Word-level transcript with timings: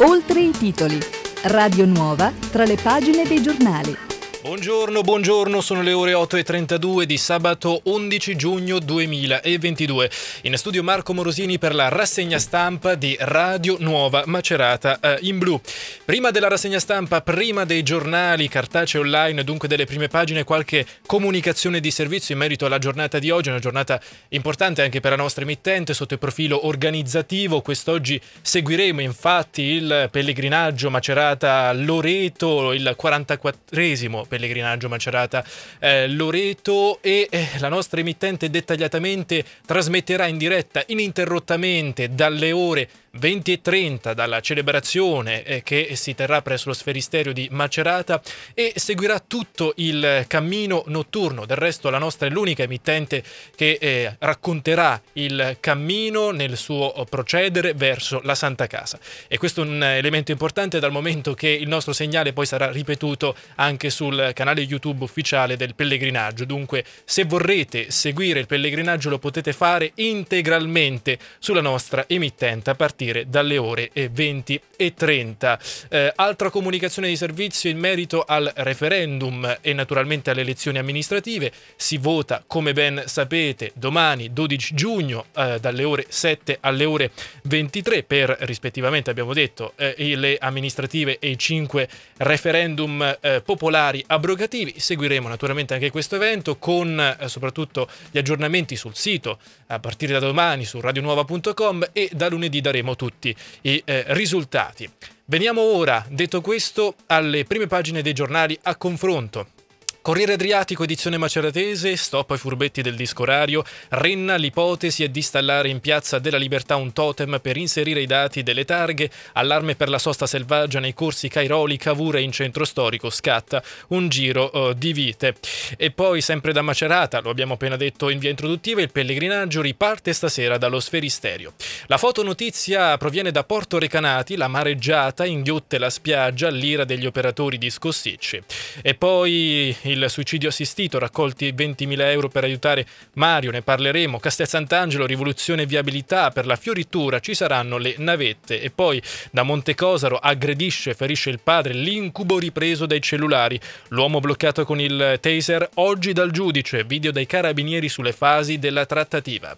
Oltre 0.00 0.40
i 0.40 0.50
titoli. 0.52 0.96
Radio 1.44 1.84
Nuova 1.84 2.32
tra 2.50 2.64
le 2.64 2.76
pagine 2.76 3.24
dei 3.24 3.42
giornali. 3.42 4.07
Buongiorno, 4.40 5.00
buongiorno, 5.00 5.60
sono 5.60 5.82
le 5.82 5.92
ore 5.92 6.12
8.32 6.12 7.02
di 7.02 7.18
sabato 7.18 7.80
11 7.82 8.36
giugno 8.36 8.78
2022. 8.78 10.10
In 10.42 10.56
studio 10.56 10.84
Marco 10.84 11.12
Morosini 11.12 11.58
per 11.58 11.74
la 11.74 11.88
rassegna 11.88 12.38
stampa 12.38 12.94
di 12.94 13.16
Radio 13.18 13.78
Nuova 13.80 14.22
Macerata 14.26 15.00
eh, 15.00 15.18
in 15.22 15.38
blu. 15.38 15.60
Prima 16.04 16.30
della 16.30 16.46
rassegna 16.46 16.78
stampa, 16.78 17.20
prima 17.20 17.64
dei 17.64 17.82
giornali 17.82 18.46
cartacei 18.46 19.00
online, 19.00 19.42
dunque 19.42 19.66
delle 19.66 19.86
prime 19.86 20.06
pagine, 20.06 20.44
qualche 20.44 20.86
comunicazione 21.04 21.80
di 21.80 21.90
servizio 21.90 22.34
in 22.34 22.40
merito 22.40 22.64
alla 22.64 22.78
giornata 22.78 23.18
di 23.18 23.30
oggi, 23.30 23.48
una 23.48 23.58
giornata 23.58 24.00
importante 24.28 24.82
anche 24.82 25.00
per 25.00 25.10
la 25.10 25.16
nostra 25.16 25.42
emittente 25.42 25.94
sotto 25.94 26.14
il 26.14 26.20
profilo 26.20 26.64
organizzativo. 26.64 27.60
Quest'oggi 27.60 28.20
seguiremo 28.40 29.00
infatti 29.00 29.62
il 29.62 30.08
pellegrinaggio 30.12 30.90
Macerata 30.90 31.72
Loreto, 31.72 32.72
il 32.72 32.94
44esimo 32.96 34.26
pellegrinaggio 34.28 34.88
Macerata 34.88 35.44
eh, 35.80 36.08
Loreto 36.08 37.00
e 37.02 37.26
eh, 37.30 37.48
la 37.58 37.68
nostra 37.68 38.00
emittente 38.00 38.50
dettagliatamente 38.50 39.44
trasmetterà 39.66 40.26
in 40.26 40.38
diretta 40.38 40.84
ininterrottamente 40.86 42.14
dalle 42.14 42.52
ore 42.52 42.88
20 43.18 43.52
e 43.52 43.60
30 43.60 44.14
dalla 44.14 44.40
celebrazione 44.40 45.42
eh, 45.42 45.62
che 45.62 45.90
si 45.96 46.14
terrà 46.14 46.40
presso 46.40 46.68
lo 46.68 46.74
sferisterio 46.74 47.32
di 47.32 47.48
Macerata 47.50 48.22
e 48.54 48.72
seguirà 48.76 49.18
tutto 49.18 49.72
il 49.76 50.24
cammino 50.26 50.84
notturno. 50.86 51.44
Del 51.44 51.56
resto 51.56 51.90
la 51.90 51.98
nostra 51.98 52.28
è 52.28 52.30
l'unica 52.30 52.62
emittente 52.62 53.22
che 53.54 53.78
eh, 53.80 54.16
racconterà 54.18 55.00
il 55.14 55.56
cammino 55.60 56.30
nel 56.30 56.56
suo 56.56 57.06
procedere 57.08 57.74
verso 57.74 58.20
la 58.22 58.34
Santa 58.34 58.66
Casa. 58.66 58.98
E 59.26 59.36
questo 59.38 59.62
è 59.62 59.66
un 59.66 59.82
elemento 59.82 60.30
importante 60.30 60.78
dal 60.78 60.92
momento 60.92 61.34
che 61.34 61.48
il 61.48 61.68
nostro 61.68 61.92
segnale 61.92 62.32
poi 62.32 62.46
sarà 62.46 62.70
ripetuto 62.70 63.34
anche 63.56 63.90
sul 63.90 64.30
canale 64.34 64.60
YouTube 64.60 65.04
ufficiale 65.04 65.56
del 65.56 65.74
pellegrinaggio. 65.74 66.44
Dunque 66.44 66.84
se 67.04 67.24
vorrete 67.24 67.90
seguire 67.90 68.40
il 68.40 68.46
pellegrinaggio 68.46 69.10
lo 69.10 69.18
potete 69.18 69.52
fare 69.52 69.92
integralmente 69.96 71.18
sulla 71.38 71.60
nostra 71.60 72.04
emittente 72.06 72.70
a 72.70 72.74
partire 72.74 73.07
partire 73.08 73.28
dalle 73.28 73.58
ore 73.58 73.90
20 73.92 74.60
e 74.76 74.94
30. 74.94 75.58
Eh, 75.88 76.12
altra 76.14 76.50
comunicazione 76.50 77.08
di 77.08 77.16
servizio 77.16 77.70
in 77.70 77.78
merito 77.78 78.24
al 78.26 78.50
referendum 78.56 79.58
e 79.60 79.72
naturalmente 79.72 80.30
alle 80.30 80.42
elezioni 80.42 80.78
amministrative. 80.78 81.50
Si 81.76 81.96
vota, 81.96 82.42
come 82.46 82.72
ben 82.72 83.02
sapete, 83.06 83.72
domani 83.74 84.32
12 84.32 84.74
giugno 84.74 85.26
eh, 85.34 85.58
dalle 85.60 85.84
ore 85.84 86.06
7 86.08 86.58
alle 86.60 86.84
ore 86.84 87.10
23 87.42 88.02
per 88.02 88.36
rispettivamente, 88.40 89.10
abbiamo 89.10 89.32
detto, 89.32 89.72
eh, 89.76 89.94
le 90.16 90.36
amministrative 90.38 91.18
e 91.18 91.30
i 91.30 91.38
5 91.38 91.88
referendum 92.18 93.16
eh, 93.20 93.40
popolari 93.44 94.04
abrogativi. 94.06 94.74
Seguiremo 94.78 95.28
naturalmente 95.28 95.74
anche 95.74 95.90
questo 95.90 96.16
evento 96.16 96.56
con 96.56 96.98
eh, 97.00 97.28
soprattutto 97.28 97.88
gli 98.10 98.18
aggiornamenti 98.18 98.76
sul 98.76 98.94
sito 98.94 99.38
a 99.68 99.78
partire 99.78 100.12
da 100.12 100.20
domani 100.20 100.64
su 100.64 100.80
radionuova.com 100.80 101.88
e 101.92 102.10
da 102.12 102.28
lunedì 102.28 102.60
daremo 102.60 102.87
tutti 102.96 103.34
i 103.62 103.82
eh, 103.84 104.04
risultati. 104.08 104.88
Veniamo 105.26 105.60
ora, 105.60 106.04
detto 106.08 106.40
questo, 106.40 106.94
alle 107.06 107.44
prime 107.44 107.66
pagine 107.66 108.02
dei 108.02 108.14
giornali 108.14 108.58
a 108.62 108.76
confronto. 108.76 109.57
Corriere 110.00 110.34
Adriatico, 110.34 110.84
edizione 110.84 111.18
maceratese, 111.18 111.94
stop 111.96 112.30
ai 112.30 112.38
furbetti 112.38 112.80
del 112.80 112.94
disco 112.94 113.22
orario, 113.22 113.62
Renna 113.90 114.36
l'ipotesi 114.36 115.04
è 115.04 115.08
di 115.08 115.18
installare 115.18 115.68
in 115.68 115.80
Piazza 115.80 116.18
della 116.18 116.38
Libertà 116.38 116.76
un 116.76 116.94
totem 116.94 117.38
per 117.42 117.58
inserire 117.58 118.00
i 118.00 118.06
dati 118.06 118.42
delle 118.42 118.64
targhe, 118.64 119.10
allarme 119.34 119.74
per 119.74 119.90
la 119.90 119.98
sosta 119.98 120.26
selvaggia 120.26 120.80
nei 120.80 120.94
corsi 120.94 121.28
Cairoli, 121.28 121.76
Cavura 121.76 122.20
in 122.20 122.32
centro 122.32 122.64
storico, 122.64 123.10
scatta 123.10 123.62
un 123.88 124.08
giro 124.08 124.50
uh, 124.50 124.72
di 124.72 124.94
vite. 124.94 125.34
E 125.76 125.90
poi 125.90 126.22
sempre 126.22 126.52
da 126.52 126.62
Macerata, 126.62 127.20
lo 127.20 127.28
abbiamo 127.28 127.54
appena 127.54 127.76
detto 127.76 128.08
in 128.08 128.18
via 128.18 128.30
introduttiva, 128.30 128.80
il 128.80 128.92
pellegrinaggio 128.92 129.60
riparte 129.60 130.14
stasera 130.14 130.56
dallo 130.56 130.80
sferisterio. 130.80 131.52
La 131.86 131.98
fotonotizia 131.98 132.96
proviene 132.96 133.30
da 133.30 133.44
Porto 133.44 133.78
Recanati, 133.78 134.36
la 134.36 134.48
mareggiata 134.48 135.26
inghiotte 135.26 135.76
la 135.76 135.90
spiaggia 135.90 136.48
all'ira 136.48 136.84
degli 136.84 137.04
operatori 137.04 137.58
di 137.58 137.68
Scossicci. 137.68 138.40
E 138.80 138.94
poi 138.94 139.76
il 139.88 140.06
suicidio 140.08 140.48
assistito, 140.48 140.98
raccolti 140.98 141.52
20.000 141.52 142.00
euro 142.10 142.28
per 142.28 142.44
aiutare 142.44 142.86
Mario, 143.14 143.50
ne 143.50 143.62
parleremo. 143.62 144.18
Castel 144.18 144.48
Sant'Angelo, 144.48 145.06
rivoluzione 145.06 145.62
e 145.62 145.66
viabilità, 145.66 146.30
per 146.30 146.46
la 146.46 146.56
fioritura 146.56 147.20
ci 147.20 147.34
saranno 147.34 147.78
le 147.78 147.94
navette. 147.98 148.60
E 148.60 148.70
poi 148.70 149.02
da 149.30 149.42
Montecosaro 149.42 150.16
aggredisce 150.16 150.90
e 150.90 150.94
ferisce 150.94 151.30
il 151.30 151.40
padre, 151.40 151.72
l'incubo 151.72 152.38
ripreso 152.38 152.86
dai 152.86 153.00
cellulari. 153.00 153.58
L'uomo 153.88 154.20
bloccato 154.20 154.64
con 154.64 154.80
il 154.80 155.18
taser, 155.20 155.68
oggi 155.74 156.12
dal 156.12 156.30
giudice, 156.30 156.84
video 156.84 157.10
dai 157.10 157.26
carabinieri 157.26 157.88
sulle 157.88 158.12
fasi 158.12 158.58
della 158.58 158.86
trattativa. 158.86 159.56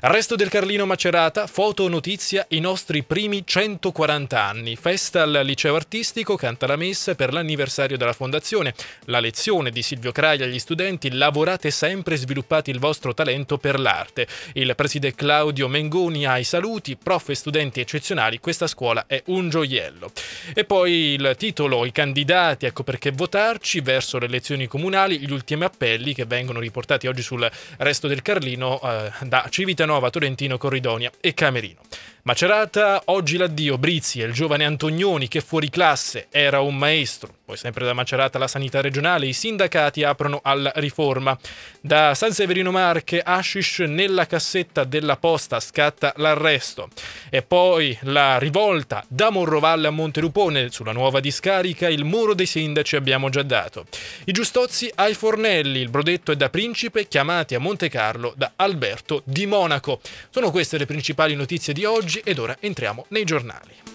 Resto 0.00 0.36
del 0.36 0.50
Carlino 0.50 0.84
Macerata, 0.86 1.46
foto 1.46 1.88
notizia 1.88 2.44
i 2.50 2.60
nostri 2.60 3.02
primi 3.04 3.42
140 3.46 4.42
anni. 4.42 4.76
Festa 4.76 5.22
al 5.22 5.40
liceo 5.44 5.76
artistico, 5.76 6.36
canta 6.36 6.66
la 6.66 6.76
messa 6.76 7.14
per 7.14 7.32
l'anniversario 7.32 7.96
della 7.96 8.12
fondazione. 8.12 8.74
La 9.06 9.20
lezione 9.20 9.63
di 9.70 9.82
Silvio 9.82 10.12
Craglia 10.12 10.44
agli 10.44 10.58
studenti, 10.58 11.10
lavorate 11.10 11.70
sempre 11.70 12.14
e 12.14 12.18
sviluppate 12.18 12.70
il 12.70 12.78
vostro 12.78 13.14
talento 13.14 13.56
per 13.56 13.80
l'arte. 13.80 14.26
Il 14.52 14.74
preside 14.76 15.14
Claudio 15.14 15.68
Mengoni 15.68 16.26
ai 16.26 16.44
saluti, 16.44 16.96
prof 16.96 17.30
e 17.30 17.34
studenti 17.34 17.80
eccezionali, 17.80 18.40
questa 18.40 18.66
scuola 18.66 19.06
è 19.06 19.22
un 19.26 19.48
gioiello. 19.48 20.12
E 20.54 20.64
poi 20.64 21.14
il 21.14 21.34
titolo, 21.38 21.86
i 21.86 21.92
candidati, 21.92 22.66
ecco 22.66 22.82
perché 22.82 23.10
votarci 23.10 23.80
verso 23.80 24.18
le 24.18 24.26
elezioni 24.26 24.66
comunali, 24.66 25.18
gli 25.18 25.32
ultimi 25.32 25.64
appelli 25.64 26.12
che 26.12 26.26
vengono 26.26 26.60
riportati 26.60 27.06
oggi 27.06 27.22
sul 27.22 27.50
Resto 27.78 28.06
del 28.06 28.20
Carlino 28.20 28.80
eh, 28.82 29.10
da 29.22 29.46
Civitanova 29.48 29.92
Nova, 29.94 30.10
Tolentino, 30.10 30.58
Corridonia 30.58 31.10
e 31.20 31.34
Camerino. 31.34 31.80
Macerata, 32.26 33.02
oggi 33.06 33.36
l'addio, 33.36 33.76
Brizzi 33.76 34.22
e 34.22 34.24
il 34.24 34.32
giovane 34.32 34.64
Antonioni 34.64 35.28
che 35.28 35.42
fuori 35.42 35.68
classe 35.68 36.28
era 36.30 36.60
un 36.60 36.74
maestro. 36.74 37.34
Poi 37.44 37.58
sempre 37.58 37.84
da 37.84 37.92
Macerata 37.92 38.38
la 38.38 38.48
sanità 38.48 38.80
regionale, 38.80 39.26
i 39.26 39.34
sindacati 39.34 40.02
aprono 40.02 40.40
alla 40.42 40.72
riforma. 40.76 41.38
Da 41.82 42.14
San 42.14 42.32
Severino 42.32 42.70
Marche, 42.70 43.20
Ashish 43.20 43.80
nella 43.80 44.26
cassetta 44.26 44.84
della 44.84 45.18
posta 45.18 45.60
scatta 45.60 46.14
l'arresto. 46.16 46.88
E 47.28 47.42
poi 47.42 47.94
la 48.04 48.38
rivolta 48.38 49.04
da 49.06 49.28
Morrovalle 49.28 49.88
a 49.88 49.90
Monterupone 49.90 50.70
sulla 50.70 50.92
nuova 50.92 51.20
discarica, 51.20 51.90
il 51.90 52.04
muro 52.04 52.32
dei 52.32 52.46
sindaci 52.46 52.96
abbiamo 52.96 53.28
già 53.28 53.42
dato. 53.42 53.84
I 54.24 54.32
giustozzi 54.32 54.90
ai 54.94 55.12
fornelli, 55.12 55.80
il 55.80 55.90
brodetto 55.90 56.32
è 56.32 56.36
da 56.36 56.48
principe, 56.48 57.06
chiamati 57.06 57.54
a 57.54 57.60
Monte 57.60 57.90
Carlo 57.90 58.32
da 58.34 58.52
Alberto 58.56 59.20
di 59.26 59.44
Monaco. 59.44 60.00
Sono 60.30 60.50
queste 60.50 60.78
le 60.78 60.86
principali 60.86 61.34
notizie 61.34 61.74
di 61.74 61.84
oggi 61.84 62.13
ed 62.22 62.38
ora 62.38 62.56
entriamo 62.60 63.06
nei 63.08 63.24
giornali. 63.24 63.93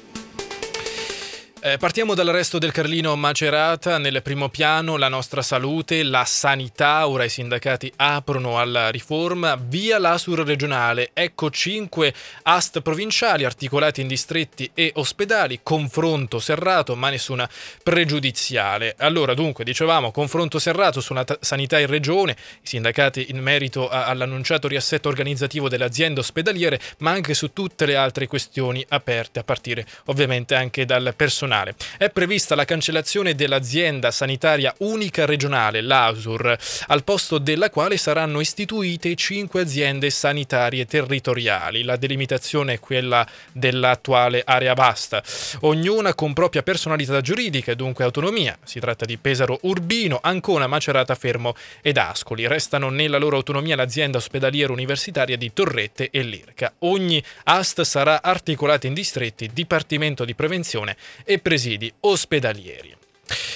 Eh, 1.62 1.78
partiamo 1.78 2.14
dal 2.14 2.28
resto 2.28 2.58
del 2.58 2.72
Carlino 2.72 3.14
Macerata, 3.18 3.98
nel 3.98 4.22
primo 4.22 4.48
piano 4.48 4.96
la 4.96 5.10
nostra 5.10 5.42
salute, 5.42 6.04
la 6.04 6.24
sanità, 6.24 7.06
ora 7.06 7.26
i 7.26 7.30
sindacati 7.30 7.92
aprono 7.98 8.58
alla 8.58 8.90
riforma, 8.90 9.58
via 9.62 10.00
l'ASUR 10.00 10.46
regionale, 10.46 11.10
ecco 11.14 11.50
cinque 11.50 12.14
AST 12.44 12.80
provinciali 12.80 13.44
articolati 13.44 14.00
in 14.00 14.08
distretti 14.08 14.72
e 14.74 14.94
ospedali, 14.96 15.60
confronto 15.62 16.40
serrato 16.40 16.96
ma 16.96 17.10
nessuna 17.10 17.48
pregiudiziale. 17.84 18.96
Allora 18.98 19.34
dunque 19.34 19.66
dicevamo 19.66 20.12
confronto 20.12 20.60
serrato 20.60 21.02
sulla 21.02 21.26
t- 21.26 21.40
sanità 21.42 21.78
in 21.78 21.88
regione, 21.88 22.38
i 22.64 22.68
sindacati 22.68 23.32
in 23.32 23.38
merito 23.40 23.90
a- 23.90 24.06
all'annunciato 24.06 24.70
riassetto 24.70 25.10
organizzativo 25.10 25.68
delle 25.68 25.84
aziende 25.84 26.22
ospedaliere 26.22 26.80
ma 27.00 27.12
anche 27.12 27.34
su 27.34 27.52
tutte 27.52 27.86
le 27.86 27.98
altre 27.98 28.28
questioni 28.28 28.86
aperte 28.88 29.40
a 29.40 29.44
partire 29.44 29.86
ovviamente 30.06 30.56
anche 30.56 30.86
dal 30.86 31.14
personale 31.18 31.48
nazionale. 31.50 31.76
È 31.98 32.10
prevista 32.10 32.56
la 32.56 32.66
cancellazione 32.66 33.36
dell'azienda 33.36 34.12
sanitaria 34.12 34.74
unica 34.80 35.26
regionale, 35.26 35.82
l'ASUR, 35.82 36.58
al 36.88 37.04
posto 37.04 37.40
della 37.40 37.70
quale 37.70 37.98
saranno 37.98 38.40
istituite 38.40 39.16
cinque 39.16 39.62
aziende 39.62 40.10
sanitarie 40.10 40.86
territoriali. 40.86 41.84
La 41.84 41.98
delimitazione 41.98 42.74
è 42.74 42.80
quella 42.80 43.28
dell'attuale 43.52 44.44
area 44.46 44.74
vasta, 44.74 45.22
ognuna 45.62 46.14
con 46.14 46.34
propria 46.34 46.64
personalità 46.64 47.20
giuridica 47.22 47.72
e 47.72 47.76
dunque 47.76 48.04
autonomia. 48.04 48.58
Si 48.64 48.80
tratta 48.80 49.06
di 49.06 49.18
Pesaro 49.18 49.60
Urbino, 49.64 50.20
Ancona, 50.22 50.68
Macerata, 50.68 51.16
Fermo 51.16 51.56
ed 51.82 51.98
Ascoli. 51.98 52.48
Restano 52.48 52.90
nella 52.90 53.18
loro 53.18 53.38
autonomia 53.38 53.76
l'azienda 53.76 54.18
ospedaliera 54.18 54.72
universitaria 54.72 55.36
di 55.36 55.52
Torrette 55.52 56.10
e 56.12 56.22
Lirca. 56.22 56.74
Ogni 56.80 57.22
AST 57.46 57.82
sarà 57.82 58.22
articolata 58.22 58.88
in 58.88 58.94
distretti, 58.94 59.50
Dipartimento 59.52 60.26
di 60.26 60.36
Prevenzione 60.36 60.96
e 61.24 61.39
presidi 61.40 61.92
ospedalieri. 62.04 62.99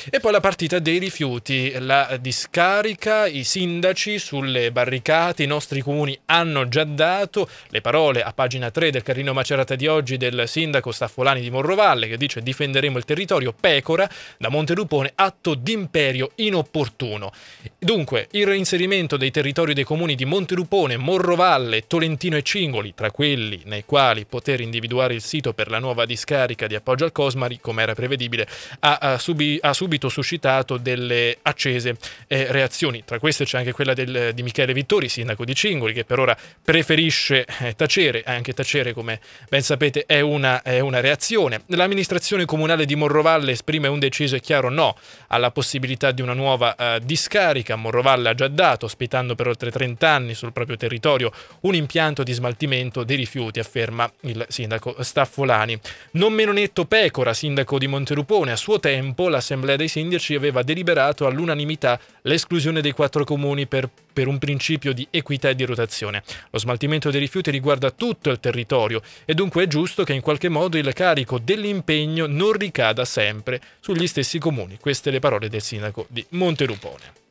E 0.10 0.20
poi 0.20 0.32
la 0.32 0.40
partita 0.40 0.80
dei 0.80 0.98
rifiuti, 0.98 1.74
la 1.80 2.18
discarica, 2.20 3.26
i 3.26 3.44
sindaci 3.44 4.20
sulle 4.20 4.72
barricate, 4.72 5.44
i 5.44 5.48
nostri 5.48 5.82
comuni 5.82 6.18
hanno 6.26 6.68
già 6.68 6.84
dato 6.84 7.50
le 7.70 7.82
parole 7.82 8.22
a 8.22 8.34
pagina 8.34 8.70
3 8.70 8.92
del 8.92 9.04
Carlino 9.04 9.34
Macerata 9.34 9.76
di 9.76 9.88
oggi 9.88 10.18
del 10.18 10.44
sindaco 10.48 10.92
Staffolani 10.92 11.42
di 11.42 11.50
Morrovalle 11.50 12.08
che 12.08 12.18
dice 12.18 12.42
difenderemo 12.42 12.98
il 12.98 13.06
territorio, 13.06 13.54
pecora, 13.58 14.10
da 14.38 14.50
Montelupone, 14.50 15.12
atto 15.16 15.56
d'imperio 15.56 16.32
inopportuno. 16.36 17.32
Dunque, 17.80 18.28
il 18.32 18.46
reinserimento 18.46 19.18
dei 19.18 19.32
territori 19.32 19.74
dei 19.74 19.84
comuni 19.84 20.16
di 20.16 20.26
Montelupone, 20.26 20.98
Morrovalle, 20.98 21.88
Tolentino 21.88 22.38
e 22.38 22.44
Cingoli, 22.44 22.94
tra 22.94 23.12
quelli 23.12 23.62
nei 23.66 23.84
quali 23.86 24.26
poter 24.26 24.62
individuare 24.62 25.14
il 25.14 25.22
sito 25.22 25.54
per 25.54 25.70
la 25.70 25.80
nuova 25.80 26.06
discarica 26.06 26.68
di 26.68 26.76
appoggio 26.76 27.06
al 27.06 27.12
Cosmari, 27.12 27.60
come 27.60 27.82
era 27.84 27.94
prevedibile, 27.94 28.48
ha, 28.80 28.98
ha, 28.98 29.18
subi, 29.18 29.58
ha 29.66 29.74
subito 29.74 30.10
suscitato 30.10 30.78
delle 30.78 31.38
accese 31.42 31.96
eh, 32.28 32.48
reazioni. 32.50 33.04
Tra 33.06 33.20
queste 33.20 33.46
c'è 33.46 33.58
anche 33.58 33.72
quella 33.72 33.94
del, 33.94 34.32
di 34.34 34.44
Michele 34.44 34.74
Vittori, 34.74 35.08
sindaco 35.08 35.46
di 35.46 35.56
Cingoli, 35.56 35.94
che 35.94 36.04
per 36.04 36.20
ora 36.20 36.38
preferisce 36.62 37.46
eh, 37.60 37.74
tacere, 37.76 38.24
anche 38.26 38.54
tacere 38.54 38.94
come 38.94 39.20
ben 39.50 39.62
sapete 39.62 40.06
è 40.06 40.20
una, 40.20 40.62
è 40.62 40.80
una 40.80 41.00
reazione. 41.00 41.62
L'amministrazione 41.68 42.46
comunale 42.46 42.86
di 42.86 42.96
Morrovalle 42.96 43.52
esprime 43.52 43.88
un 43.88 44.00
deciso 44.00 44.36
e 44.36 44.42
chiaro 44.42 44.70
no 44.70 44.98
alla 45.28 45.52
possibilità 45.52 46.12
di 46.12 46.22
una 46.22 46.34
nuova 46.34 46.76
eh, 46.76 47.00
discarica. 47.04 47.76
Morrovalle 47.76 48.30
ha 48.30 48.34
già 48.34 48.48
dato, 48.50 48.86
ospitando 48.86 49.36
per 49.36 49.48
oltre 49.48 49.72
30 49.72 50.10
anni 50.10 50.34
sul 50.34 50.52
proprio 50.52 50.76
territorio, 50.76 51.32
un 51.62 51.76
impianto 51.76 52.24
di 52.24 52.34
smaltimento 52.34 53.04
dei 53.04 53.16
rifiuti, 53.16 53.60
afferma 53.60 54.12
il 54.22 54.46
sindaco 54.50 54.96
Staffolani. 55.00 55.80
Non 56.12 56.34
meno 56.34 56.52
netto 56.52 56.86
Pecora, 56.86 57.34
sindaco 57.34 57.78
di 57.78 57.88
Monterupone, 57.88 58.52
a 58.52 58.56
suo 58.58 58.80
tempo 58.80 59.30
l'Assemblea 59.54 59.76
dei 59.76 59.88
sindaci 59.88 60.34
aveva 60.34 60.64
deliberato 60.64 61.28
all'unanimità 61.28 62.00
l'esclusione 62.24 62.82
dei 62.82 62.92
quattro 62.92 63.24
comuni 63.24 63.68
per, 63.68 63.88
per 64.12 64.28
un 64.28 64.40
principio 64.40 64.94
di 64.94 65.08
equità 65.12 65.50
e 65.50 65.56
di 65.56 65.64
rotazione. 65.64 66.24
Lo 66.50 66.58
smaltimento 66.58 67.12
dei 67.12 67.20
rifiuti 67.20 67.52
riguarda 67.52 67.92
tutto 67.92 68.32
il 68.32 68.40
territorio 68.40 69.02
e 69.26 69.34
dunque 69.36 69.64
è 69.64 69.68
giusto 69.68 70.04
che 70.04 70.14
in 70.14 70.22
qualche 70.22 70.50
modo 70.50 70.78
il 70.78 70.92
carico 70.94 71.38
dell'impegno 71.38 72.26
non 72.26 72.54
ricada 72.54 73.06
sempre 73.06 73.62
sugli 73.80 74.08
stessi 74.08 74.40
comuni. 74.40 74.78
Queste 74.80 75.12
le 75.12 75.20
parole 75.20 75.50
del 75.50 75.62
sindaco 75.62 76.08
di 76.10 76.26
Monterupone. 76.30 77.22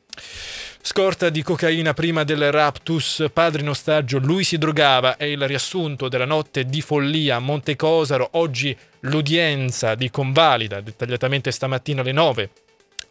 Scorta 0.85 1.29
di 1.29 1.43
cocaina 1.43 1.93
prima 1.93 2.25
del 2.25 2.51
raptus, 2.51 3.27
padre 3.31 3.61
in 3.61 3.69
ostaggio, 3.69 4.19
lui 4.19 4.43
si 4.43 4.57
drogava, 4.57 5.15
è 5.15 5.23
il 5.23 5.47
riassunto 5.47 6.09
della 6.09 6.25
notte 6.25 6.65
di 6.65 6.81
follia 6.81 7.37
a 7.37 7.39
Monte 7.39 7.77
Cosaro, 7.77 8.27
oggi 8.33 8.75
l'udienza 8.99 9.95
di 9.95 10.09
convalida, 10.09 10.81
dettagliatamente 10.81 11.51
stamattina 11.51 12.01
alle 12.01 12.11
9 12.11 12.49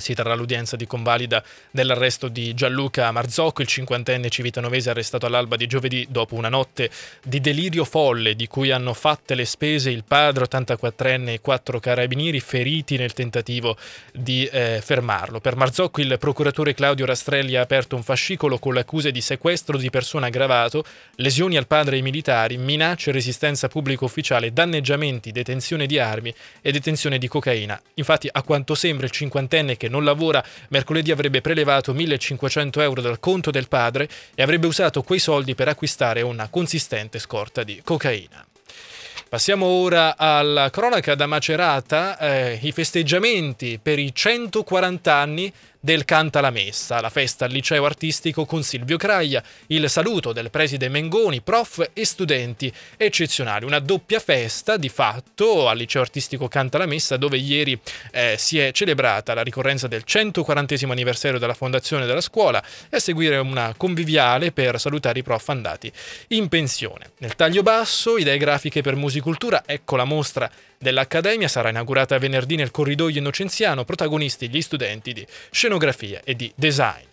si 0.03 0.15
terrà 0.15 0.35
l'udienza 0.35 0.77
di 0.77 0.87
convalida 0.87 1.43
dell'arresto 1.71 2.29
di 2.29 2.53
Gianluca 2.53 3.11
Marzocco, 3.11 3.63
il 3.63 3.69
cinquantenne 3.69 4.29
civitanovese 4.29 4.91
arrestato 4.91 5.25
all'alba 5.27 5.57
di 5.57 5.67
giovedì 5.67 6.07
dopo 6.11 6.35
una 6.35 6.49
notte 6.49 6.91
di 7.23 7.41
delirio 7.41 7.85
folle 7.85 8.35
di 8.35 8.47
cui 8.49 8.71
hanno 8.71 8.93
fatte 8.93 9.35
le 9.35 9.45
spese 9.45 9.91
il 9.91 10.05
padre 10.07 10.45
84enne 10.45 11.29
e 11.29 11.41
quattro 11.41 11.81
carabinieri 11.81 12.41
feriti 12.41 12.97
nel 12.97 13.13
tentativo 13.13 13.77
di 14.13 14.45
eh, 14.45 14.81
fermarlo. 14.83 15.41
Per 15.41 15.57
Marzocco 15.57 16.01
il 16.01 16.17
procuratore 16.19 16.75
Claudio 16.75 17.07
Rastrelli 17.07 17.57
ha 17.57 17.63
aperto 17.63 17.97
un 17.97 18.03
fascicolo 18.03 18.59
con 18.59 18.75
le 18.75 18.81
accuse 18.81 19.11
di 19.13 19.21
sequestro 19.21 19.79
di 19.79 19.91
persona 19.91 20.27
aggravato, 20.27 20.85
lesioni 21.17 21.57
al 21.57 21.67
padre 21.67 21.95
e 21.95 21.97
ai 21.99 22.03
militari, 22.03 22.57
minacce, 22.59 23.13
resistenza 23.13 23.69
pubblico 23.69 24.05
ufficiale, 24.05 24.53
danneggiamenti, 24.53 25.31
detenzione 25.31 25.87
di 25.87 25.99
armi 25.99 26.35
e 26.61 26.73
detenzione 26.73 27.19
di 27.19 27.29
cocaina. 27.29 27.81
Infatti, 27.95 28.29
a 28.31 28.43
quanto 28.43 28.75
sembra 28.75 29.07
il 29.07 29.13
cinquantenne 29.13 29.77
che 29.77 29.89
non 29.93 30.05
lavora, 30.05 30.43
mercoledì 30.69 31.13
avrebbe 31.13 31.43
prelevato 31.43 31.93
1500 31.93 32.81
euro 32.81 33.03
dal 33.03 33.21
conto 33.21 33.51
del 33.51 33.69
padre 33.69 34.09
e 34.35 34.43
avrebbe 34.43 34.67
usato 34.67 35.03
quei 35.03 35.19
soldi 35.19 35.55
per 35.55 35.69
acquistare 35.69 36.23
una 36.23 36.49
consistente 36.49 37.19
scorta 37.19 37.63
di 37.63 37.81
cocaina. 37.85 38.45
Passiamo 39.29 39.67
ora 39.67 40.17
alla 40.17 40.71
cronaca 40.71 41.15
da 41.15 41.27
Macerata, 41.27 42.19
eh, 42.19 42.59
i 42.61 42.73
festeggiamenti 42.73 43.79
per 43.83 43.99
i 43.99 44.15
140 44.15 45.15
anni 45.15 45.53
del 45.85 46.05
Canta 46.05 46.41
la 46.41 46.51
Messa, 46.51 47.01
la 47.01 47.11
festa 47.11 47.47
al 47.47 47.51
liceo 47.51 47.85
artistico 47.85 48.45
con 48.45 48.63
Silvio 48.63 48.97
Craglia, 48.97 49.43
il 49.67 49.91
saluto 49.91 50.33
del 50.33 50.49
preside 50.49 50.89
Mengoni, 50.89 51.41
prof 51.41 51.91
e 51.93 52.05
studenti 52.05 52.73
eccezionali. 52.97 53.65
Una 53.65 53.81
doppia 53.81 54.21
festa 54.21 54.77
di 54.77 54.89
fatto 54.89 55.69
al 55.69 55.77
liceo 55.77 56.01
artistico 56.01 56.47
Canta 56.47 56.79
la 56.79 56.87
Messa 56.87 57.17
dove 57.17 57.37
ieri 57.37 57.77
eh, 58.13 58.37
si 58.39 58.61
è 58.61 58.71
celebrata 58.71 59.35
la 59.35 59.43
ricorrenza 59.43 59.89
del 59.89 60.05
140 60.05 60.77
anniversario 60.89 61.41
della 61.41 61.53
fondazione 61.53 62.07
della 62.07 62.21
scuola 62.21 62.63
e 62.89 62.97
a 62.97 63.01
seguire 63.01 63.39
una 63.39 63.75
conviviale 63.77 64.53
per 64.53 64.79
salutare 64.79 65.19
i 65.19 65.25
prof 65.25 65.49
andati 65.49 65.93
in 66.29 66.47
pensione. 66.47 67.11
Nel 67.19 67.35
taglio 67.35 67.65
basso, 67.65 68.19
idee 68.19 68.39
grafiche 68.39 68.83
per 68.83 68.95
musicultura, 68.95 69.65
ecco 69.67 69.97
la 69.97 70.05
mostra 70.05 70.49
dell'Accademia 70.83 71.49
sarà 71.49 71.69
inaugurata 71.69 72.19
venerdì 72.19 72.57
nel 72.57 72.73
corridoio 72.73 73.19
innocenziano, 73.19 73.85
protagonisti 73.85 74.51
gli 74.51 74.61
studenti 74.61 75.13
di 75.13 75.27
scenografia 75.51 76.21
e 76.25 76.35
di 76.35 76.53
design. 76.55 77.07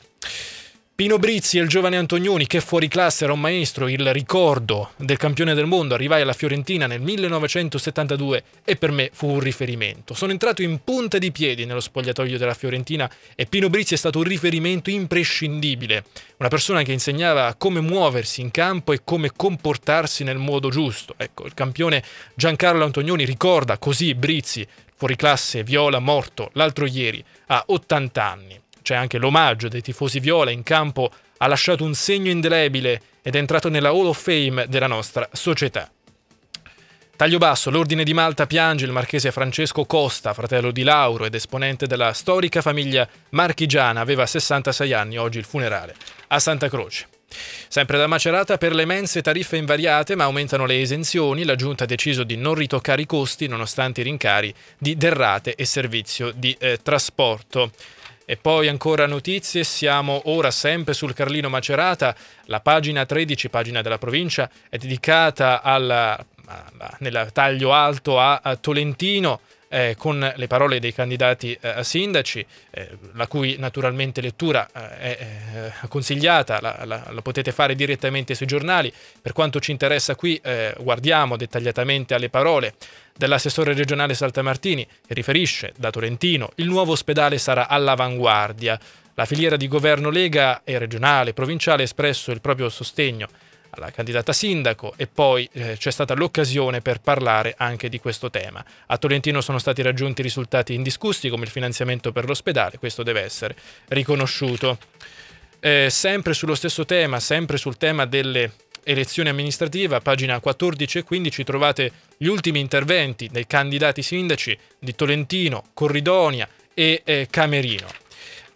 Pino 0.99 1.17
Brizzi 1.17 1.57
e 1.57 1.61
il 1.61 1.69
giovane 1.69 1.95
Antonioni, 1.95 2.45
che 2.45 2.59
fuori 2.59 2.89
classe 2.89 3.23
era 3.23 3.31
un 3.31 3.39
maestro, 3.39 3.87
il 3.87 4.11
ricordo 4.11 4.91
del 4.97 5.15
campione 5.15 5.53
del 5.53 5.65
mondo, 5.65 5.93
arrivai 5.93 6.23
alla 6.23 6.33
Fiorentina 6.33 6.87
nel 6.87 6.99
1972 6.99 8.43
e 8.65 8.75
per 8.75 8.91
me 8.91 9.09
fu 9.13 9.27
un 9.27 9.39
riferimento. 9.39 10.13
Sono 10.13 10.33
entrato 10.33 10.61
in 10.61 10.83
punta 10.83 11.17
di 11.17 11.31
piedi 11.31 11.63
nello 11.63 11.79
spogliatoio 11.79 12.37
della 12.37 12.53
Fiorentina 12.53 13.09
e 13.33 13.45
Pino 13.45 13.69
Brizzi 13.69 13.93
è 13.93 13.97
stato 13.97 14.17
un 14.17 14.25
riferimento 14.25 14.89
imprescindibile, 14.89 16.03
una 16.35 16.49
persona 16.49 16.81
che 16.81 16.91
insegnava 16.91 17.55
come 17.57 17.79
muoversi 17.79 18.41
in 18.41 18.51
campo 18.51 18.91
e 18.91 18.99
come 19.05 19.31
comportarsi 19.33 20.25
nel 20.25 20.37
modo 20.37 20.67
giusto. 20.67 21.13
Ecco, 21.15 21.45
il 21.45 21.53
campione 21.53 22.03
Giancarlo 22.35 22.83
Antonioni 22.83 23.23
ricorda 23.23 23.77
così 23.77 24.15
Brizzi, 24.15 24.67
fuori 24.97 25.15
classe, 25.15 25.63
viola, 25.63 25.99
morto 25.99 26.49
l'altro 26.55 26.85
ieri, 26.85 27.23
a 27.47 27.63
80 27.67 28.21
anni 28.21 28.61
c'è 28.89 28.95
anche 28.95 29.19
l'omaggio 29.19 29.67
dei 29.67 29.83
tifosi 29.83 30.19
viola 30.19 30.49
in 30.49 30.63
campo, 30.63 31.11
ha 31.37 31.45
lasciato 31.45 31.83
un 31.83 31.93
segno 31.93 32.31
indelebile 32.31 32.99
ed 33.21 33.35
è 33.35 33.37
entrato 33.37 33.69
nella 33.69 33.89
Hall 33.89 34.07
of 34.07 34.19
Fame 34.19 34.65
della 34.67 34.87
nostra 34.87 35.29
società. 35.31 35.91
Taglio 37.15 37.37
basso, 37.37 37.69
l'Ordine 37.69 38.03
di 38.03 38.15
Malta 38.15 38.47
piange 38.47 38.85
il 38.85 38.91
marchese 38.91 39.31
Francesco 39.31 39.85
Costa, 39.85 40.33
fratello 40.33 40.71
di 40.71 40.81
Lauro 40.81 41.25
ed 41.25 41.35
esponente 41.35 41.85
della 41.85 42.13
storica 42.13 42.63
famiglia 42.63 43.07
marchigiana, 43.29 44.01
aveva 44.01 44.25
66 44.25 44.91
anni, 44.91 45.17
oggi 45.17 45.37
il 45.37 45.45
funerale 45.45 45.93
a 46.29 46.39
Santa 46.39 46.67
Croce. 46.67 47.05
Sempre 47.67 47.99
da 47.99 48.07
Macerata 48.07 48.57
per 48.57 48.73
le 48.73 48.85
mense 48.85 49.21
tariffe 49.21 49.55
invariate 49.55 50.15
ma 50.15 50.23
aumentano 50.23 50.65
le 50.65 50.81
esenzioni, 50.81 51.43
la 51.43 51.53
Giunta 51.53 51.83
ha 51.83 51.87
deciso 51.87 52.23
di 52.23 52.37
non 52.37 52.55
ritoccare 52.55 53.03
i 53.03 53.05
costi 53.05 53.45
nonostante 53.45 54.01
i 54.01 54.05
rincari 54.05 54.51
di 54.79 54.97
derrate 54.97 55.53
e 55.53 55.63
servizio 55.65 56.31
di 56.31 56.55
eh, 56.59 56.79
trasporto. 56.81 57.71
E 58.31 58.37
poi 58.37 58.67
ancora 58.67 59.07
notizie, 59.07 59.63
siamo 59.63 60.21
ora 60.25 60.51
sempre 60.51 60.93
sul 60.93 61.15
Carlino 61.15 61.49
Macerata, 61.49 62.15
la 62.43 62.59
pagina 62.59 63.03
13, 63.03 63.49
pagina 63.49 63.81
della 63.81 63.97
provincia, 63.97 64.47
è 64.69 64.77
dedicata 64.77 65.63
alla, 65.63 66.23
alla, 66.45 66.95
nel 66.99 67.31
taglio 67.33 67.73
alto 67.73 68.19
a, 68.19 68.41
a 68.43 68.55
Tolentino 68.55 69.39
eh, 69.69 69.95
con 69.97 70.33
le 70.35 70.47
parole 70.47 70.79
dei 70.79 70.93
candidati 70.93 71.57
eh, 71.59 71.69
a 71.69 71.83
sindaci, 71.83 72.45
eh, 72.71 72.89
la 73.13 73.27
cui 73.27 73.55
naturalmente 73.57 74.19
lettura 74.19 74.67
eh, 74.67 75.17
è 75.17 75.27
eh, 75.81 75.87
consigliata, 75.87 76.59
la, 76.59 76.81
la, 76.83 77.07
la, 77.09 77.21
potete 77.21 77.51
fare 77.51 77.75
direttamente 77.75 78.35
sui 78.35 78.47
giornali. 78.47 78.91
Per 79.21 79.31
quanto 79.31 79.59
ci 79.59 79.71
interessa 79.71 80.15
qui, 80.15 80.39
eh, 80.43 80.75
guardiamo 80.79 81.37
dettagliatamente 81.37 82.13
alle 82.13 82.29
parole 82.29 82.73
dell'assessore 83.15 83.73
regionale 83.73 84.13
Saltamartini, 84.13 84.85
che 84.85 85.13
riferisce 85.13 85.73
da 85.77 85.89
Tolentino, 85.89 86.51
il 86.55 86.67
nuovo 86.67 86.93
ospedale 86.93 87.37
sarà 87.37 87.67
all'avanguardia. 87.67 88.79
La 89.13 89.25
filiera 89.25 89.57
di 89.57 89.67
governo 89.67 90.09
Lega 90.09 90.61
e 90.63 90.77
regionale, 90.77 91.33
provinciale 91.33 91.81
ha 91.81 91.85
espresso 91.85 92.31
il 92.31 92.39
proprio 92.39 92.69
sostegno 92.69 93.27
alla 93.71 93.91
candidata 93.91 94.33
sindaco 94.33 94.93
e 94.97 95.07
poi 95.07 95.47
eh, 95.51 95.75
c'è 95.77 95.91
stata 95.91 96.13
l'occasione 96.13 96.81
per 96.81 97.01
parlare 97.01 97.55
anche 97.57 97.89
di 97.89 97.99
questo 97.99 98.29
tema. 98.29 98.63
A 98.87 98.97
Tolentino 98.97 99.41
sono 99.41 99.59
stati 99.59 99.81
raggiunti 99.81 100.21
risultati 100.21 100.73
indiscussi 100.73 101.29
come 101.29 101.43
il 101.43 101.49
finanziamento 101.49 102.11
per 102.11 102.25
l'ospedale, 102.25 102.77
questo 102.77 103.03
deve 103.03 103.21
essere 103.21 103.55
riconosciuto. 103.89 104.77
Eh, 105.59 105.87
sempre 105.89 106.33
sullo 106.33 106.55
stesso 106.55 106.85
tema, 106.85 107.19
sempre 107.19 107.57
sul 107.57 107.77
tema 107.77 108.05
delle 108.05 108.53
elezioni 108.83 109.29
amministrative, 109.29 109.95
a 109.95 110.01
pagina 110.01 110.39
14 110.39 110.99
e 110.99 111.03
15 111.03 111.43
trovate 111.43 111.91
gli 112.17 112.27
ultimi 112.27 112.59
interventi 112.59 113.27
dei 113.31 113.45
candidati 113.45 114.01
sindaci 114.01 114.57
di 114.79 114.95
Tolentino, 114.95 115.65
Corridonia 115.73 116.47
e 116.73 117.01
eh, 117.03 117.27
Camerino 117.29 118.07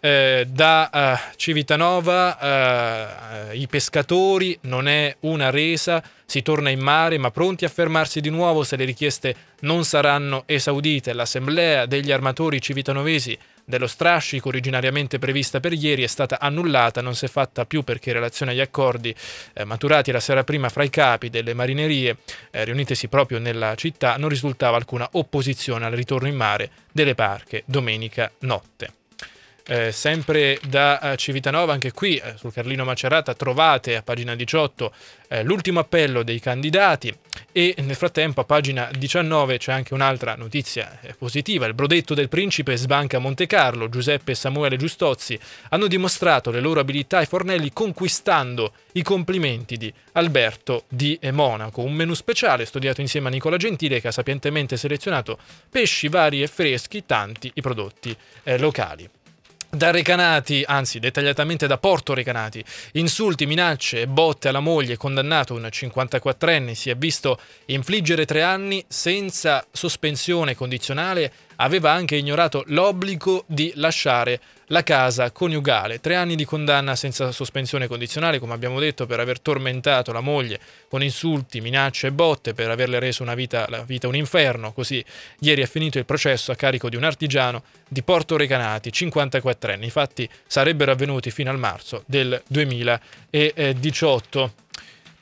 eh, 0.04 0.46
da 0.46 0.90
uh, 0.92 1.32
Civitanova 1.36 3.48
uh, 3.48 3.56
i 3.56 3.66
pescatori 3.66 4.58
non 4.62 4.86
è 4.86 5.16
una 5.20 5.48
resa, 5.48 6.02
si 6.26 6.42
torna 6.42 6.68
in 6.68 6.80
mare 6.80 7.16
ma 7.16 7.30
pronti 7.30 7.64
a 7.64 7.70
fermarsi 7.70 8.20
di 8.20 8.28
nuovo 8.28 8.64
se 8.64 8.76
le 8.76 8.84
richieste 8.84 9.34
non 9.60 9.86
saranno 9.86 10.42
esaudite. 10.44 11.14
L'assemblea 11.14 11.86
degli 11.86 12.12
armatori 12.12 12.60
civitanovesi 12.60 13.38
dello 13.64 13.86
strascico 13.86 14.48
originariamente 14.48 15.18
prevista 15.18 15.58
per 15.58 15.72
ieri 15.72 16.02
è 16.02 16.06
stata 16.06 16.38
annullata, 16.38 17.00
non 17.00 17.14
si 17.14 17.24
è 17.24 17.28
fatta 17.28 17.64
più 17.64 17.82
perché 17.82 18.10
in 18.10 18.16
relazione 18.16 18.52
agli 18.52 18.60
accordi 18.60 19.14
eh, 19.54 19.64
maturati 19.64 20.12
la 20.12 20.20
sera 20.20 20.44
prima 20.44 20.68
fra 20.68 20.84
i 20.84 20.90
capi 20.90 21.30
delle 21.30 21.54
marinerie 21.54 22.18
eh, 22.50 22.64
riunitesi 22.64 23.08
proprio 23.08 23.38
nella 23.38 23.74
città 23.74 24.18
non 24.18 24.28
risultava 24.28 24.76
alcuna 24.76 25.08
opposizione 25.12 25.86
al 25.86 25.92
ritorno 25.92 26.28
in 26.28 26.36
mare 26.36 26.70
delle 26.92 27.14
barche 27.14 27.62
domenica 27.64 28.30
notte. 28.40 28.92
Eh, 29.66 29.92
sempre 29.92 30.60
da 30.68 30.98
uh, 31.00 31.14
Civitanova, 31.14 31.72
anche 31.72 31.90
qui 31.90 32.16
eh, 32.16 32.34
sul 32.36 32.52
Carlino 32.52 32.84
Macerata 32.84 33.32
trovate 33.32 33.96
a 33.96 34.02
pagina 34.02 34.34
18 34.34 34.92
eh, 35.28 35.42
l'ultimo 35.42 35.80
appello 35.80 36.22
dei 36.22 36.38
candidati. 36.38 37.16
E 37.50 37.74
nel 37.78 37.96
frattempo 37.96 38.42
a 38.42 38.44
pagina 38.44 38.90
19 38.94 39.56
c'è 39.56 39.72
anche 39.72 39.94
un'altra 39.94 40.34
notizia 40.34 41.00
eh, 41.00 41.14
positiva, 41.14 41.64
il 41.64 41.72
brodetto 41.72 42.12
del 42.12 42.28
principe 42.28 42.76
sbanca 42.76 43.18
Monte 43.18 43.46
Carlo, 43.46 43.88
Giuseppe 43.88 44.32
e 44.32 44.34
Samuele 44.34 44.76
Giustozzi 44.76 45.38
hanno 45.70 45.86
dimostrato 45.86 46.50
le 46.50 46.60
loro 46.60 46.80
abilità 46.80 47.18
ai 47.18 47.26
fornelli 47.26 47.72
conquistando 47.72 48.74
i 48.92 49.02
complimenti 49.02 49.78
di 49.78 49.90
Alberto 50.12 50.84
di 50.88 51.18
Monaco, 51.32 51.80
un 51.80 51.94
menù 51.94 52.12
speciale 52.12 52.66
studiato 52.66 53.00
insieme 53.00 53.28
a 53.28 53.30
Nicola 53.30 53.56
Gentile 53.56 53.98
che 53.98 54.08
ha 54.08 54.12
sapientemente 54.12 54.76
selezionato 54.76 55.38
pesci 55.70 56.08
vari 56.08 56.42
e 56.42 56.48
freschi, 56.48 57.06
tanti 57.06 57.50
i 57.54 57.62
prodotti 57.62 58.14
eh, 58.42 58.58
locali 58.58 59.08
da 59.74 59.90
Recanati, 59.90 60.62
anzi 60.66 60.98
dettagliatamente 60.98 61.66
da 61.66 61.78
Porto 61.78 62.14
Recanati, 62.14 62.64
insulti, 62.92 63.46
minacce 63.46 64.02
e 64.02 64.06
botte 64.06 64.48
alla 64.48 64.60
moglie, 64.60 64.96
condannato 64.96 65.54
un 65.54 65.68
54enne, 65.70 66.72
si 66.72 66.90
è 66.90 66.96
visto 66.96 67.38
infliggere 67.66 68.24
tre 68.24 68.42
anni 68.42 68.84
senza 68.88 69.66
sospensione 69.70 70.54
condizionale 70.54 71.32
aveva 71.56 71.90
anche 71.90 72.16
ignorato 72.16 72.64
l'obbligo 72.68 73.44
di 73.46 73.72
lasciare 73.76 74.40
la 74.68 74.82
casa 74.82 75.30
coniugale. 75.30 76.00
Tre 76.00 76.16
anni 76.16 76.36
di 76.36 76.44
condanna 76.44 76.96
senza 76.96 77.32
sospensione 77.32 77.86
condizionale, 77.86 78.38
come 78.38 78.54
abbiamo 78.54 78.80
detto, 78.80 79.04
per 79.06 79.20
aver 79.20 79.40
tormentato 79.40 80.12
la 80.12 80.20
moglie 80.20 80.58
con 80.88 81.02
insulti, 81.02 81.60
minacce 81.60 82.06
e 82.08 82.12
botte, 82.12 82.54
per 82.54 82.70
averle 82.70 82.98
reso 82.98 83.22
una 83.22 83.34
vita, 83.34 83.66
la 83.68 83.82
vita 83.82 84.08
un 84.08 84.16
inferno. 84.16 84.72
Così 84.72 85.04
ieri 85.40 85.60
è 85.62 85.66
finito 85.66 85.98
il 85.98 86.06
processo 86.06 86.52
a 86.52 86.56
carico 86.56 86.88
di 86.88 86.96
un 86.96 87.04
artigiano 87.04 87.62
di 87.88 88.02
Porto 88.02 88.36
Recanati, 88.36 88.90
54 88.90 89.72
anni. 89.72 89.84
Infatti 89.84 90.28
sarebbero 90.46 90.92
avvenuti 90.92 91.30
fino 91.30 91.50
al 91.50 91.58
marzo 91.58 92.02
del 92.06 92.42
2018. 92.48 94.62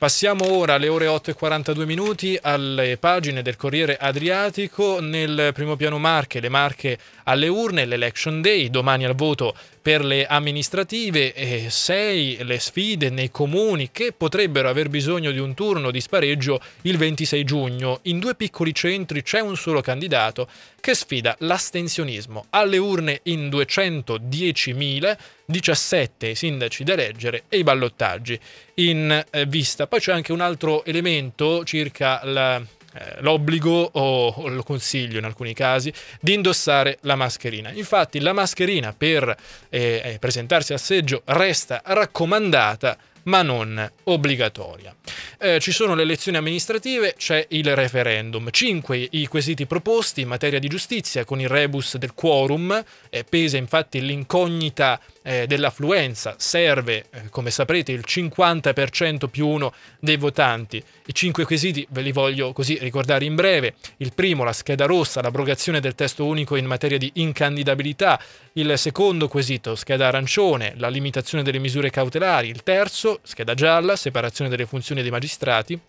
Passiamo 0.03 0.51
ora 0.51 0.73
alle 0.73 0.89
ore 0.89 1.07
8 1.07 1.29
e 1.29 1.33
42 1.33 1.85
minuti 1.85 2.37
alle 2.41 2.97
pagine 2.97 3.41
del 3.41 3.55
Corriere 3.55 3.95
Adriatico. 3.95 4.99
Nel 4.99 5.51
primo 5.53 5.77
piano 5.77 5.97
Marche, 5.97 6.41
le 6.41 6.49
Marche 6.49 6.97
alle 7.23 7.47
urne, 7.47 7.85
l'Election 7.85 8.41
Day, 8.41 8.69
domani 8.69 9.05
al 9.05 9.15
voto 9.15 9.55
per 9.83 10.05
le 10.05 10.25
amministrative 10.25 11.33
e 11.33 11.69
sei 11.69 12.37
le 12.43 12.57
sfide 12.57 13.09
nei 13.09 13.29
comuni 13.29 13.91
che 13.91 14.13
potrebbero 14.13 14.69
aver 14.69 14.87
bisogno 14.87 15.29
di 15.31 15.39
un 15.39 15.53
turno 15.53 15.91
di 15.91 15.99
spareggio 15.99 16.61
il 16.83 16.95
26 16.95 17.43
giugno. 17.43 17.99
In 18.03 18.19
due 18.19 18.33
piccoli 18.33 18.73
centri 18.73 19.23
c'è 19.23 19.41
un 19.41 19.57
solo 19.57 19.81
candidato 19.81 20.47
che 20.79 20.95
sfida 20.95 21.35
l'astensionismo. 21.39 22.45
Alle 22.51 22.77
urne 22.77 23.19
in 23.23 23.49
210.000, 23.49 25.17
17 25.47 26.27
i 26.29 26.35
sindaci 26.35 26.85
da 26.85 26.93
eleggere 26.93 27.43
e 27.49 27.57
i 27.57 27.63
ballottaggi 27.63 28.39
in 28.75 29.25
eh, 29.29 29.45
vista. 29.47 29.87
Poi 29.87 29.99
c'è 29.99 30.13
anche 30.13 30.31
un 30.31 30.39
altro 30.39 30.85
elemento 30.85 31.65
circa 31.65 32.21
la 32.23 32.61
eh, 32.93 33.21
l'obbligo 33.21 33.89
o, 33.93 34.27
o, 34.27 34.47
lo 34.47 34.63
consiglio 34.63 35.17
in 35.17 35.25
alcuni 35.25 35.53
casi 35.53 35.91
di 36.19 36.33
indossare 36.33 36.97
la 37.01 37.15
mascherina. 37.15 37.71
Infatti 37.71 38.19
la 38.19 38.33
mascherina 38.33 38.93
per 38.93 39.35
eh, 39.69 40.01
eh 40.03 40.17
presentarsi 40.19 40.73
al 40.73 40.79
seggio 40.79 41.21
resta 41.25 41.81
raccomandata 41.83 42.97
ma 43.23 43.41
non 43.41 43.91
obbligatoria. 44.03 44.93
Eh, 45.37 45.59
ci 45.59 45.71
sono 45.71 45.95
le 45.95 46.01
elezioni 46.03 46.37
amministrative, 46.37 47.15
c'è 47.17 47.45
il 47.49 47.75
referendum. 47.75 48.49
Cinque 48.51 49.07
i 49.11 49.27
quesiti 49.27 49.65
proposti 49.65 50.21
in 50.21 50.27
materia 50.27 50.59
di 50.59 50.67
giustizia 50.67 51.25
con 51.25 51.39
il 51.39 51.47
rebus 51.47 51.97
del 51.97 52.13
quorum, 52.13 52.83
eh, 53.09 53.23
pesa 53.23 53.57
infatti 53.57 54.01
l'incognita 54.01 54.99
eh, 55.23 55.47
dell'affluenza, 55.47 56.35
serve, 56.37 57.05
eh, 57.09 57.29
come 57.29 57.49
saprete, 57.49 57.91
il 57.91 58.03
50% 58.05 59.27
più 59.27 59.47
uno 59.47 59.73
dei 59.99 60.17
votanti. 60.17 60.83
I 61.05 61.13
cinque 61.13 61.45
quesiti 61.45 61.85
ve 61.89 62.01
li 62.01 62.11
voglio 62.11 62.53
così 62.53 62.77
ricordare 62.79 63.25
in 63.25 63.35
breve. 63.35 63.75
Il 63.97 64.13
primo, 64.13 64.43
la 64.43 64.53
scheda 64.53 64.85
rossa, 64.85 65.21
l'abrogazione 65.21 65.79
del 65.79 65.95
testo 65.95 66.25
unico 66.25 66.55
in 66.55 66.65
materia 66.65 66.97
di 66.97 67.09
incandidabilità. 67.15 68.19
Il 68.53 68.77
secondo 68.77 69.27
quesito, 69.27 69.75
scheda 69.75 70.07
arancione, 70.07 70.73
la 70.77 70.89
limitazione 70.89 71.43
delle 71.43 71.59
misure 71.59 71.89
cautelari. 71.89 72.49
Il 72.49 72.63
terzo, 72.63 73.19
scheda 73.23 73.53
gialla, 73.53 73.95
separazione 73.95 74.49
delle 74.49 74.65
funzioni 74.65 75.01
dei 75.01 75.11
magistrati. 75.11 75.79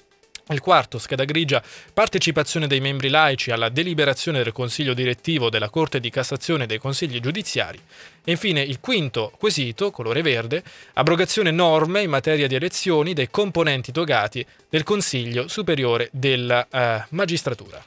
Il 0.49 0.61
quarto, 0.61 0.99
scheda 0.99 1.25
grigia, 1.25 1.63
partecipazione 1.95 2.67
dei 2.67 2.81
membri 2.81 3.09
laici 3.09 3.51
alla 3.51 3.71
deliberazione 3.71 4.43
del 4.43 4.53
Consiglio 4.53 4.93
direttivo 4.93 5.49
della 5.49 5.71
Corte 5.71 6.01
di 6.01 6.11
Cassazione 6.11 6.67
dei 6.67 6.79
Consigli 6.79 7.19
giudiziari. 7.19 7.81
E 8.23 8.31
infine 8.31 8.61
il 8.61 8.79
quinto 8.79 9.33
quesito, 9.39 9.91
colore 9.91 10.21
verde, 10.21 10.63
abrogazione 10.95 11.51
norme 11.51 12.03
in 12.03 12.11
materia 12.11 12.47
di 12.47 12.57
elezioni 12.57 13.15
dei 13.15 13.31
componenti 13.31 13.91
togati 13.91 14.45
del 14.69 14.83
Consiglio 14.83 15.49
Superiore 15.49 16.11
della 16.13 16.67
uh, 16.71 17.15
Magistratura. 17.15 17.83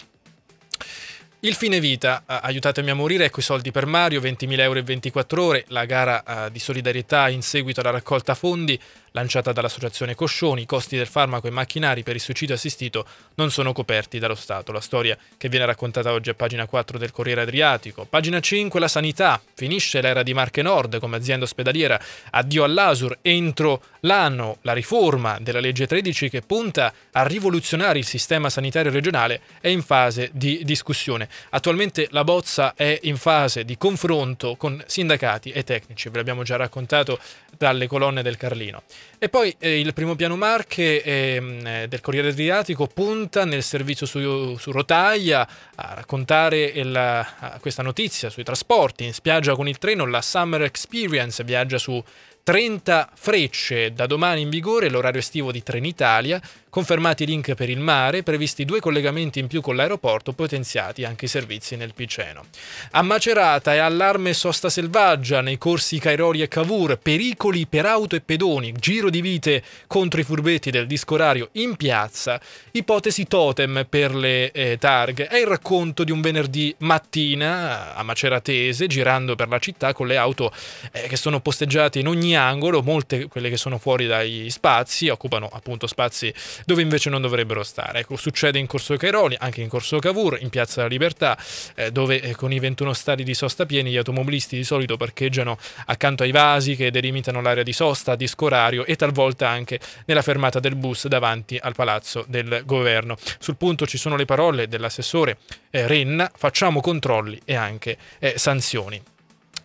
Il 1.42 1.54
fine 1.54 1.80
vita, 1.80 2.24
aiutatemi 2.26 2.90
a 2.90 2.96
morire, 2.96 3.26
ecco 3.26 3.42
i 3.42 3.44
soldi 3.44 3.70
per 3.70 3.86
Mario, 3.86 4.20
20.000 4.20 4.60
euro 4.60 4.80
e 4.80 4.82
24 4.82 5.44
ore, 5.44 5.66
la 5.68 5.86
gara 5.86 6.24
uh, 6.26 6.50
di 6.50 6.58
solidarietà 6.58 7.30
in 7.30 7.44
seguito 7.44 7.82
alla 7.82 7.92
raccolta 7.92 8.34
fondi 8.34 8.78
lanciata 9.18 9.52
dall'associazione 9.52 10.14
Coscioni, 10.14 10.62
i 10.62 10.66
costi 10.68 10.96
del 10.96 11.08
farmaco 11.08 11.48
e 11.48 11.50
macchinari 11.50 12.04
per 12.04 12.14
il 12.14 12.22
suicidio 12.22 12.54
assistito 12.54 13.06
non 13.36 13.50
sono 13.50 13.74
coperti 13.74 14.20
dallo 14.20 14.36
Stato. 14.36 14.72
La 14.72 14.80
storia 14.80 15.18
che 15.38 15.50
viene 15.50 15.66
raccontata 15.66 16.12
oggi 16.12 16.30
a 16.30 16.36
pagina 16.36 16.68
4 16.68 17.00
del 17.00 17.12
Corriere 17.12 17.42
Adriatico. 17.42 18.06
Pagina 18.06 18.40
5 18.40 18.80
la 18.80 18.88
sanità. 18.88 19.42
Finisce 19.56 20.02
l'era 20.02 20.22
di 20.22 20.36
Marche 20.36 20.62
Nord 20.62 21.00
come 21.00 21.18
azienda 21.18 21.46
ospedaliera. 21.46 22.00
Addio 22.32 22.64
all'Asur. 22.64 23.18
Entro 23.24 23.82
l'anno 24.02 24.58
la 24.62 24.74
riforma 24.74 25.40
della 25.40 25.60
legge 25.60 25.88
13 25.88 26.30
che 26.30 26.42
punta 26.42 26.94
a 27.12 27.26
rivoluzionare 27.26 27.98
il 27.98 28.06
sistema 28.06 28.50
sanitario 28.50 28.92
regionale 28.92 29.42
è 29.60 29.70
in 29.70 29.82
fase 29.82 30.30
di 30.34 30.62
discussione. 30.64 31.28
Attualmente 31.50 32.08
la 32.12 32.24
bozza 32.24 32.76
è 32.76 33.00
in 33.04 33.18
fase 33.18 33.66
di 33.66 33.78
confronto 33.78 34.56
con 34.56 34.82
sindacati 34.86 35.50
e 35.52 35.64
tecnici, 35.64 36.10
ve 36.10 36.18
l'abbiamo 36.18 36.44
già 36.44 36.56
raccontato 36.56 37.20
dalle 37.58 37.88
colonne 37.88 38.22
del 38.22 38.38
Carlino. 38.38 38.84
E 39.20 39.30
poi 39.30 39.56
eh, 39.58 39.80
il 39.80 39.94
primo 39.94 40.16
piano 40.16 40.36
Marche 40.36 41.02
ehm, 41.02 41.66
eh, 41.66 41.88
del 41.88 42.02
Corriere 42.02 42.30
Adriatico 42.30 42.86
punta 42.88 43.46
nel 43.46 43.64
servizio 43.64 44.06
su, 44.06 44.56
su 44.58 44.72
rotaia 44.72 45.48
a 45.76 45.94
raccontare 45.96 46.64
il, 46.64 46.96
a 46.96 47.58
questa 47.60 47.82
notizia 47.82 48.30
sui 48.30 48.44
trasporti. 48.44 49.06
In 49.06 49.14
spiaggia 49.14 49.56
con 49.56 49.68
il 49.68 49.78
treno 49.80 50.06
la 50.06 50.22
Summer 50.22 50.62
Experience 50.62 51.44
viaggia 51.44 51.78
su 51.80 52.04
30 52.48 53.10
frecce 53.14 53.92
da 53.92 54.06
domani 54.06 54.40
in 54.40 54.50
vigore 54.50 54.90
l'orario 54.90 55.20
estivo 55.20 55.52
di 55.52 55.62
Trenitalia 55.62 56.40
Confermati 56.70 57.24
i 57.24 57.26
link 57.26 57.54
per 57.56 57.70
il 57.70 57.80
mare, 57.80 58.24
previsti 58.24 58.66
due 58.66 58.82
collegamenti 58.82 59.40
in 59.40 59.48
più 59.48 59.62
con 59.62 59.78
l'aeroporto, 59.78 60.34
potenziati 60.34 61.06
anche 61.06 61.26
i 61.26 61.30
servizi 61.30 61.78
nel 61.78 61.94
Piceno. 61.94 62.44
A 62.92 63.02
Macerata 63.02 63.74
è 63.74 63.78
allarme 63.78 64.34
sosta 64.34 64.70
selvaggia 64.70 65.40
nei 65.40 65.58
corsi 65.58 65.98
Cairoli 65.98 66.42
e 66.42 66.50
Cavour, 66.50 66.98
pericoli 66.98 67.68
per 67.68 67.86
auto 67.86 68.18
e 68.18 68.22
pedoni, 68.22 68.74
giro 68.74 69.10
di 69.10 69.22
vite 69.22 69.64
contro 69.88 70.20
i 70.20 70.24
furbetti 70.24 70.70
del 70.70 70.88
disco 70.88 71.14
orario 71.14 71.50
in 71.54 71.78
piazza, 71.78 72.40
ipotesi 72.72 73.26
totem 73.28 73.86
per 73.90 74.14
le 74.14 74.52
eh, 74.52 74.78
targhe. 74.78 75.28
È 75.28 75.38
il 75.38 75.48
racconto 75.48 76.04
di 76.04 76.12
un 76.12 76.20
venerdì 76.20 76.76
mattina 76.80 77.96
a 77.96 78.04
Maceratese, 78.04 78.88
girando 78.88 79.36
per 79.36 79.48
la 79.48 79.60
città 79.60 79.94
con 79.94 80.06
le 80.06 80.18
auto 80.18 80.52
eh, 80.92 81.08
che 81.08 81.16
sono 81.16 81.40
posteggiate 81.40 82.00
in 82.00 82.08
ogni 82.08 82.36
angolo, 82.36 82.84
molte 82.84 83.28
quelle 83.28 83.50
che 83.50 83.58
sono 83.58 83.78
fuori 83.78 84.06
dai 84.06 84.50
spazi, 84.50 85.08
occupano 85.08 85.50
appunto 85.52 85.88
spazi 85.88 86.34
dove 86.66 86.82
invece 86.82 87.10
non 87.10 87.22
dovrebbero 87.22 87.64
stare. 87.64 88.00
Ecco, 88.00 88.16
succede 88.16 88.60
in 88.60 88.68
Corso 88.68 88.96
Cairoli, 88.96 89.36
anche 89.40 89.62
in 89.62 89.70
Corso 89.70 90.00
Cavour, 90.00 90.38
in 90.42 90.50
Piazza 90.50 90.78
della 90.78 90.88
Libertà, 90.88 91.38
eh, 91.76 91.92
dove 91.92 92.22
eh, 92.22 92.36
con 92.36 92.52
i 92.52 92.60
21 92.60 92.94
stadi 92.94 93.24
di 93.24 93.34
sosta 93.34 93.66
pieni 93.66 93.92
gli 93.92 93.98
automobilisti 93.98 94.56
di 94.56 94.64
solito 94.64 94.98
parcheggiano 94.98 95.58
accanto 95.86 96.24
ai 96.24 96.32
vasi 96.32 96.76
che 96.76 96.92
delimitano 96.92 97.42
l'area 97.42 97.64
di 97.64 97.74
sosta, 97.74 98.16
di 98.16 98.28
scorario 98.28 98.86
e 98.86 98.96
talvolta 98.96 99.50
anche 99.50 99.80
nella 100.06 100.22
fermata 100.22 100.60
del 100.60 100.76
bus 100.76 101.08
davanti 101.08 101.58
al 101.62 101.74
palazzo 101.74 102.26
del 102.28 102.64
governo. 102.66 103.18
Sul 103.40 103.58
punto 103.58 103.86
ci 103.86 103.98
sono 103.98 104.16
le 104.16 104.26
parole 104.26 104.68
dell'assessore 104.68 105.38
eh, 105.70 105.88
Renna, 105.88 106.32
facciamo 106.36 106.82
controlli 106.82 107.40
e 107.46 107.56
anche 107.56 107.98
eh, 108.20 108.34
sanzioni. 108.38 109.02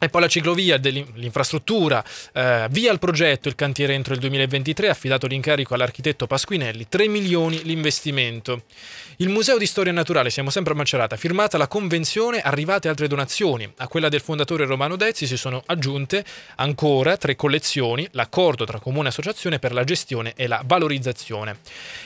E 0.02 0.08
poi 0.08 0.22
la 0.22 0.26
ciclovia 0.26 0.78
dell'infrastruttura, 0.78 2.02
eh, 2.32 2.66
via 2.70 2.90
il 2.90 2.98
progetto, 2.98 3.46
il 3.46 3.54
cantiere 3.54 3.94
entro 3.94 4.14
il 4.14 4.18
2023, 4.18 4.88
affidato 4.88 5.28
l'incarico 5.28 5.74
all'architetto 5.74 6.26
Pasquinelli, 6.26 6.88
3 6.88 7.06
milioni 7.06 7.62
l'investimento. 7.62 8.64
Il 9.18 9.28
Museo 9.28 9.58
di 9.58 9.66
Storia 9.66 9.92
Naturale, 9.92 10.30
siamo 10.30 10.50
sempre 10.50 10.72
a 10.72 10.76
Macerata, 10.76 11.14
firmata 11.14 11.56
la 11.56 11.68
convenzione, 11.68 12.40
arrivate 12.40 12.88
altre 12.88 13.06
donazioni. 13.06 13.72
A 13.76 13.86
quella 13.86 14.08
del 14.08 14.22
fondatore 14.22 14.66
Romano 14.66 14.96
Dezzi 14.96 15.28
si 15.28 15.36
sono 15.36 15.62
aggiunte 15.66 16.24
ancora 16.56 17.16
tre 17.16 17.36
collezioni, 17.36 18.08
l'accordo 18.10 18.64
tra 18.64 18.80
comune 18.80 19.06
e 19.06 19.10
associazione 19.10 19.60
per 19.60 19.72
la 19.72 19.84
gestione 19.84 20.32
e 20.34 20.48
la 20.48 20.64
valorizzazione. 20.66 21.58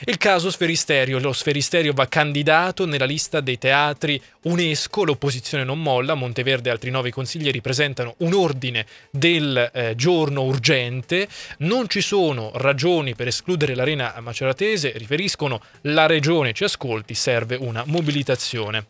Il 0.05 0.17
caso 0.17 0.51
Sferisterio, 0.51 1.17
lo 1.17 1.33
Sferisterio 1.33 1.93
va 1.93 2.07
candidato 2.07 2.85
nella 2.85 3.05
lista 3.05 3.41
dei 3.41 3.57
teatri 3.57 4.21
UNESCO, 4.43 5.03
l'opposizione 5.03 5.63
non 5.63 5.81
molla, 5.81 6.13
Monteverde 6.13 6.69
e 6.69 6.73
altri 6.73 6.91
nove 6.91 7.09
consiglieri 7.09 7.59
presentano 7.87 8.15
un 8.19 8.33
ordine 8.33 8.85
del 9.09 9.71
eh, 9.73 9.95
giorno 9.95 10.43
urgente, 10.43 11.27
non 11.59 11.87
ci 11.87 12.01
sono 12.01 12.51
ragioni 12.55 13.15
per 13.15 13.27
escludere 13.27 13.75
l'arena 13.75 14.13
maceratese, 14.19 14.93
riferiscono 14.95 15.61
la 15.81 16.05
regione 16.05 16.53
ci 16.53 16.65
ascolti, 16.65 17.13
serve 17.13 17.55
una 17.55 17.83
mobilitazione. 17.85 18.87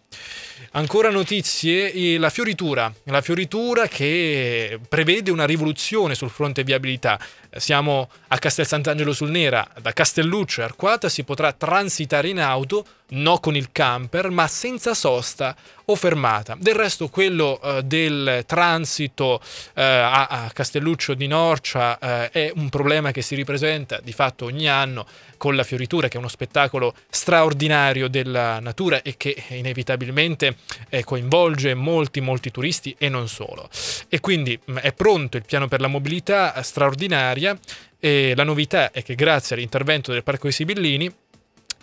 Ancora 0.72 1.10
notizie, 1.10 2.18
la 2.18 2.30
fioritura, 2.30 2.92
la 3.06 3.22
fioritura 3.22 3.88
che 3.88 4.80
prevede 4.88 5.32
una 5.32 5.46
rivoluzione 5.46 6.16
sul 6.16 6.30
fronte 6.30 6.64
viabilità. 6.64 7.20
Siamo 7.56 8.10
a 8.28 8.38
Castel 8.38 8.66
Sant'Angelo 8.66 9.14
sul 9.14 9.30
Nera, 9.30 9.68
da 9.80 9.94
Castelluccio 9.94 10.62
e 10.62 10.66
Arquata 10.66 11.10
si 11.10 11.24
potrà 11.24 11.54
transitare 11.54 12.30
in 12.30 12.40
auto, 12.40 12.86
no 13.10 13.40
con 13.40 13.56
il 13.56 13.72
camper, 13.72 14.30
ma 14.30 14.48
senza 14.48 14.94
sosta 14.94 15.56
o 15.86 15.96
fermata. 15.96 16.58
Del 16.60 16.76
resto 16.76 17.08
quello 17.08 17.62
eh, 17.62 17.84
del 17.84 18.44
transito 18.46 19.40
eh, 19.74 19.82
a, 19.82 20.28
a, 20.28 20.52
Castelluccio 20.52 21.14
di 21.14 21.28
Norcia 21.28 21.98
eh, 22.00 22.30
è 22.32 22.52
un 22.56 22.68
problema 22.70 23.12
che 23.12 23.22
si 23.22 23.36
ripresenta 23.36 24.00
di 24.04 24.12
fatto 24.12 24.46
ogni 24.46 24.68
anno 24.68 25.06
con 25.38 25.56
la 25.56 25.64
fioritura, 25.64 26.08
che 26.08 26.16
è 26.16 26.20
uno 26.20 26.28
spettacolo 26.28 26.94
straordinario 27.10 28.10
della 28.10 28.60
natura 28.60 29.02
e 29.02 29.16
che 29.16 29.44
inevitabilmente 29.50 30.58
eh, 30.90 31.04
coinvolge 31.04 31.74
molti, 31.74 32.20
molti 32.20 32.52
turisti 32.52 32.94
e 32.98 33.08
non 33.08 33.30
solo. 33.30 33.70
E 34.10 34.20
quindi 34.20 34.60
mh, 34.62 34.78
è 34.80 34.92
pronto 34.94 35.38
il 35.38 35.46
piano 35.46 35.70
per 35.70 35.80
la 35.80 35.88
mobilità 35.88 36.62
straordinaria 36.64 37.58
e 38.00 38.34
la 38.36 38.44
novità 38.44 38.92
è 38.92 39.02
che 39.04 39.16
grazie 39.16 39.56
all'intervento 39.56 40.12
del 40.12 40.24
Parco 40.24 40.44
dei 40.44 40.52
Sibillini 40.52 41.12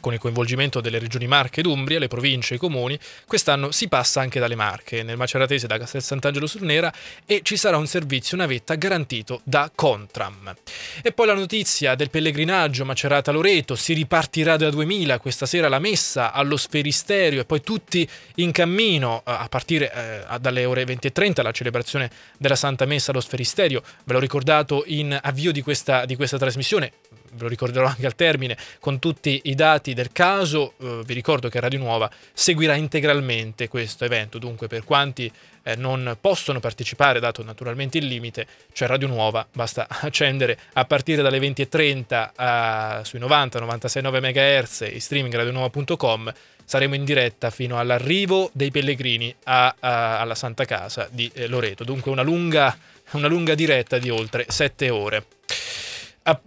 con 0.04 0.12
il 0.12 0.18
coinvolgimento 0.18 0.82
delle 0.82 0.98
regioni 0.98 1.26
Marche 1.26 1.60
ed 1.60 1.66
Umbria, 1.66 1.98
le 1.98 2.08
province 2.08 2.52
e 2.52 2.56
i 2.56 2.60
comuni, 2.60 2.98
quest'anno 3.26 3.70
si 3.70 3.88
passa 3.88 4.20
anche 4.20 4.38
dalle 4.38 4.54
Marche, 4.54 5.02
nel 5.02 5.16
Maceratese 5.16 5.66
da 5.66 5.78
Castel 5.78 6.02
Sant'Angelo 6.02 6.46
sul 6.46 6.60
Nera 6.60 6.92
e 7.24 7.40
ci 7.42 7.56
sarà 7.56 7.78
un 7.78 7.86
servizio 7.86 8.36
navetta 8.36 8.74
garantito 8.74 9.40
da 9.44 9.70
Contram. 9.74 10.54
E 11.02 11.10
poi 11.12 11.26
la 11.26 11.32
notizia 11.32 11.94
del 11.94 12.10
pellegrinaggio 12.10 12.84
Macerata-Loreto, 12.84 13.76
si 13.76 13.94
ripartirà 13.94 14.58
da 14.58 14.68
2000, 14.68 15.18
questa 15.20 15.46
sera 15.46 15.70
la 15.70 15.78
messa 15.78 16.32
allo 16.32 16.58
Sferisterio 16.58 17.40
e 17.40 17.46
poi 17.46 17.62
tutti 17.62 18.06
in 18.34 18.52
cammino 18.52 19.22
eh, 19.26 19.30
a 19.30 19.48
partire 19.48 19.90
eh, 20.28 20.38
dalle 20.38 20.66
ore 20.66 20.84
20.30 20.84 21.42
la 21.42 21.50
celebrazione 21.50 22.10
della 22.36 22.56
Santa 22.56 22.84
Messa 22.84 23.10
allo 23.10 23.22
Sferisterio, 23.22 23.82
ve 24.04 24.12
l'ho 24.12 24.20
ricordato 24.20 24.82
in 24.84 25.18
avvio 25.22 25.50
di 25.50 25.62
questa, 25.62 26.04
di 26.04 26.14
questa 26.14 26.36
trasmissione, 26.36 26.92
ve 27.34 27.42
lo 27.42 27.48
ricorderò 27.48 27.86
anche 27.86 28.06
al 28.06 28.14
termine, 28.14 28.56
con 28.80 28.98
tutti 28.98 29.40
i 29.44 29.54
dati 29.54 29.94
del 29.94 30.12
caso. 30.12 30.74
Eh, 30.78 31.02
vi 31.04 31.14
ricordo 31.14 31.48
che 31.48 31.60
Radio 31.60 31.78
Nuova 31.78 32.10
seguirà 32.32 32.74
integralmente 32.74 33.68
questo 33.68 34.04
evento, 34.04 34.38
dunque 34.38 34.66
per 34.66 34.84
quanti 34.84 35.30
eh, 35.64 35.76
non 35.76 36.16
possono 36.20 36.60
partecipare, 36.60 37.20
dato 37.20 37.42
naturalmente 37.42 37.98
il 37.98 38.06
limite, 38.06 38.46
cioè 38.72 38.88
Radio 38.88 39.08
Nuova, 39.08 39.46
basta 39.52 39.86
accendere 40.02 40.58
a 40.74 40.84
partire 40.84 41.22
dalle 41.22 41.38
20.30 41.38 43.00
eh, 43.00 43.04
sui 43.04 43.18
90-96,9 43.20 44.20
MHz 44.20 44.80
e 44.82 45.00
streaming 45.00 45.34
radionuova.com 45.34 46.32
saremo 46.64 46.94
in 46.94 47.04
diretta 47.04 47.50
fino 47.50 47.78
all'arrivo 47.78 48.50
dei 48.52 48.70
pellegrini 48.70 49.34
a, 49.44 49.74
a, 49.78 50.20
alla 50.20 50.34
Santa 50.34 50.64
Casa 50.64 51.08
di 51.10 51.30
eh, 51.34 51.46
Loreto. 51.46 51.84
Dunque 51.84 52.10
una 52.10 52.22
lunga, 52.22 52.76
una 53.12 53.28
lunga 53.28 53.54
diretta 53.54 53.98
di 53.98 54.10
oltre 54.10 54.46
7 54.48 54.90
ore. 54.90 55.24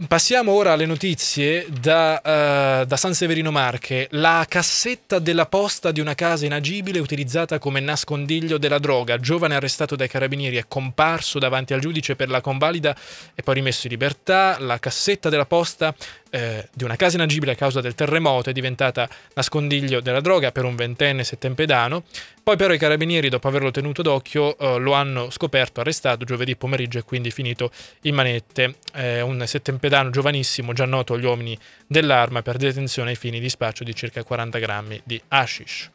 Passiamo 0.08 0.54
ora 0.54 0.72
alle 0.72 0.88
notizie 0.88 1.68
da, 1.70 2.82
uh, 2.82 2.86
da, 2.88 2.98
San 2.98 3.14
Severino 3.14 3.52
Marche. 3.52 4.08
La 4.14 4.44
cassetta 4.50 5.20
della 5.20 5.46
posta 5.46 5.92
di 5.92 6.00
una 6.00 6.16
casa 6.16 6.48
inagibile 6.48 6.98
utilizzata 6.98 7.60
come 7.60 7.80
nascondiglio 7.80 8.58
della 8.58 8.80
droga. 8.80 9.20
Giovane 9.20 9.54
arrestato 9.54 9.96
dai 9.96 10.08
carabinieri 10.08 10.56
è 10.56 10.66
comparso 10.68 11.38
davanti 11.38 11.76
al 11.76 11.80
giudice 11.80 12.16
per 12.16 12.30
la 12.30 12.42
convalida 12.42 12.98
e 13.36 13.44
poi 13.44 13.54
rimesso 13.54 13.86
in 13.86 13.92
libertà. 13.92 14.58
La 14.60 14.80
cassetta 14.80 15.30
della 15.30 15.46
posta 15.46 15.94
eh, 16.32 16.70
di 16.74 16.84
una 16.84 16.96
casa 16.96 17.18
inagibile 17.18 17.52
a 17.52 17.56
causa 17.56 17.80
del 17.80 17.94
terremoto 17.94 18.50
è 18.50 18.54
diventata 18.54 19.08
nascondiglio 19.36 20.02
della 20.02 20.22
droga 20.22 20.52
per 20.52 20.66
un 20.66 20.76
ventenne 20.76 21.24
settempedano. 21.24 22.04
Poi 22.48 22.56
però 22.56 22.74
i 22.74 22.78
carabinieri, 22.78 23.28
dopo 23.28 23.50
averlo 23.50 23.72
tenuto 23.72 24.02
d'occhio, 24.02 24.58
eh, 24.58 24.80
lo 24.80 24.94
hanno 24.94 25.30
scoperto, 25.30 25.82
arrestato 25.82 26.24
giovedì 26.24 26.56
pomeriggio 26.56 26.98
e 26.98 27.04
quindi 27.04 27.30
finito 27.30 27.72
in 28.04 28.16
manette. 28.16 28.76
Eh, 28.94 29.20
un 29.20 29.46
settempedano 29.46 30.12
giovanissimo, 30.12 30.72
già 30.72 30.86
noto 30.86 31.16
agli 31.16 31.26
uomini 31.26 31.60
dell'arma 31.86 32.42
per 32.42 32.56
detenzione 32.56 33.10
ai 33.10 33.16
fini 33.18 33.42
di 33.42 33.50
spaccio 33.50 33.84
di 33.84 33.94
circa 33.94 34.24
40 34.24 34.60
grammi 34.60 35.02
di 35.04 35.22
hashish. 35.28 35.92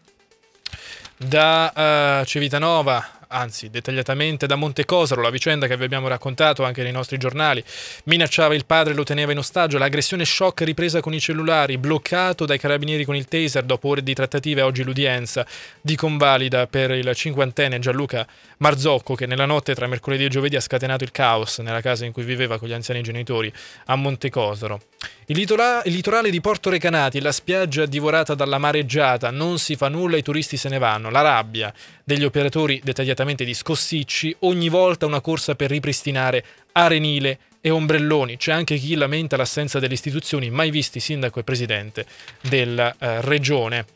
Da 1.16 2.20
uh, 2.20 2.26
Civitanova 2.26 3.20
anzi 3.32 3.70
dettagliatamente 3.70 4.46
da 4.46 4.54
Montecosaro, 4.54 5.22
la 5.22 5.30
vicenda 5.30 5.66
che 5.66 5.76
vi 5.76 5.84
abbiamo 5.84 6.06
raccontato 6.06 6.62
anche 6.64 6.82
nei 6.82 6.92
nostri 6.92 7.16
giornali. 7.16 7.64
Minacciava 8.04 8.54
il 8.54 8.66
padre 8.66 8.92
e 8.92 8.96
lo 8.96 9.02
teneva 9.02 9.32
in 9.32 9.38
ostaggio, 9.38 9.78
l'aggressione 9.78 10.24
shock 10.24 10.62
ripresa 10.62 11.00
con 11.00 11.14
i 11.14 11.20
cellulari, 11.20 11.78
bloccato 11.78 12.44
dai 12.44 12.58
carabinieri 12.58 13.04
con 13.04 13.16
il 13.16 13.26
taser 13.26 13.64
dopo 13.64 13.88
ore 13.88 14.02
di 14.02 14.14
trattative, 14.14 14.60
oggi 14.62 14.84
l'udienza 14.84 15.46
di 15.80 15.96
convalida 15.96 16.66
per 16.66 16.90
il 16.90 17.10
cinquantenne 17.14 17.78
Gianluca 17.78 18.26
Marzocco 18.58 19.14
che 19.14 19.26
nella 19.26 19.46
notte 19.46 19.74
tra 19.74 19.86
mercoledì 19.86 20.26
e 20.26 20.28
giovedì 20.28 20.56
ha 20.56 20.60
scatenato 20.60 21.02
il 21.02 21.10
caos 21.10 21.58
nella 21.58 21.80
casa 21.80 22.04
in 22.04 22.12
cui 22.12 22.24
viveva 22.24 22.58
con 22.58 22.68
gli 22.68 22.72
anziani 22.72 23.02
genitori 23.02 23.52
a 23.86 23.96
Montecosaro. 23.96 24.80
Il, 25.26 25.36
litora- 25.36 25.82
il 25.84 25.94
litorale 25.94 26.30
di 26.30 26.40
Porto 26.40 26.68
Recanati, 26.68 27.20
la 27.20 27.32
spiaggia 27.32 27.86
divorata 27.86 28.34
dalla 28.34 28.58
mareggiata, 28.58 29.30
non 29.30 29.58
si 29.58 29.76
fa 29.76 29.88
nulla, 29.88 30.16
i 30.16 30.22
turisti 30.22 30.56
se 30.56 30.68
ne 30.68 30.78
vanno. 30.78 31.10
La 31.10 31.22
rabbia 31.22 31.72
degli 32.04 32.24
operatori 32.24 32.80
dettagliatamente 32.82 33.21
di 33.24 33.54
Scossicci, 33.54 34.34
ogni 34.40 34.68
volta 34.68 35.06
una 35.06 35.20
corsa 35.20 35.54
per 35.54 35.70
ripristinare 35.70 36.44
arenile 36.72 37.38
e 37.60 37.70
ombrelloni. 37.70 38.36
C'è 38.36 38.52
anche 38.52 38.76
chi 38.76 38.94
lamenta 38.96 39.36
l'assenza 39.36 39.78
delle 39.78 39.94
istituzioni 39.94 40.50
mai 40.50 40.70
visti 40.70 41.00
sindaco 41.00 41.38
e 41.38 41.44
presidente 41.44 42.04
della 42.42 42.94
eh, 42.98 43.20
regione. 43.22 43.86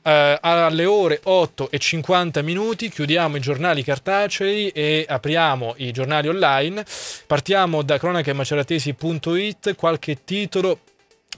Uh, 0.00 0.38
alle 0.40 0.86
ore 0.86 1.20
8 1.22 1.70
e 1.70 1.78
50 1.78 2.40
minuti 2.40 2.88
chiudiamo 2.88 3.36
i 3.36 3.40
giornali 3.40 3.82
cartacei 3.82 4.68
e 4.68 5.04
apriamo 5.06 5.74
i 5.78 5.90
giornali 5.90 6.28
online. 6.28 6.84
Partiamo 7.26 7.82
da 7.82 7.98
cronache-maceratesi.it, 7.98 9.74
qualche 9.74 10.24
titolo. 10.24 10.80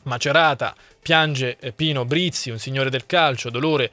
Macerata 0.02 0.74
piange 1.00 1.56
eh, 1.58 1.72
Pino 1.72 2.04
Brizzi, 2.04 2.50
un 2.50 2.58
signore 2.58 2.90
del 2.90 3.06
calcio, 3.06 3.50
dolore 3.50 3.90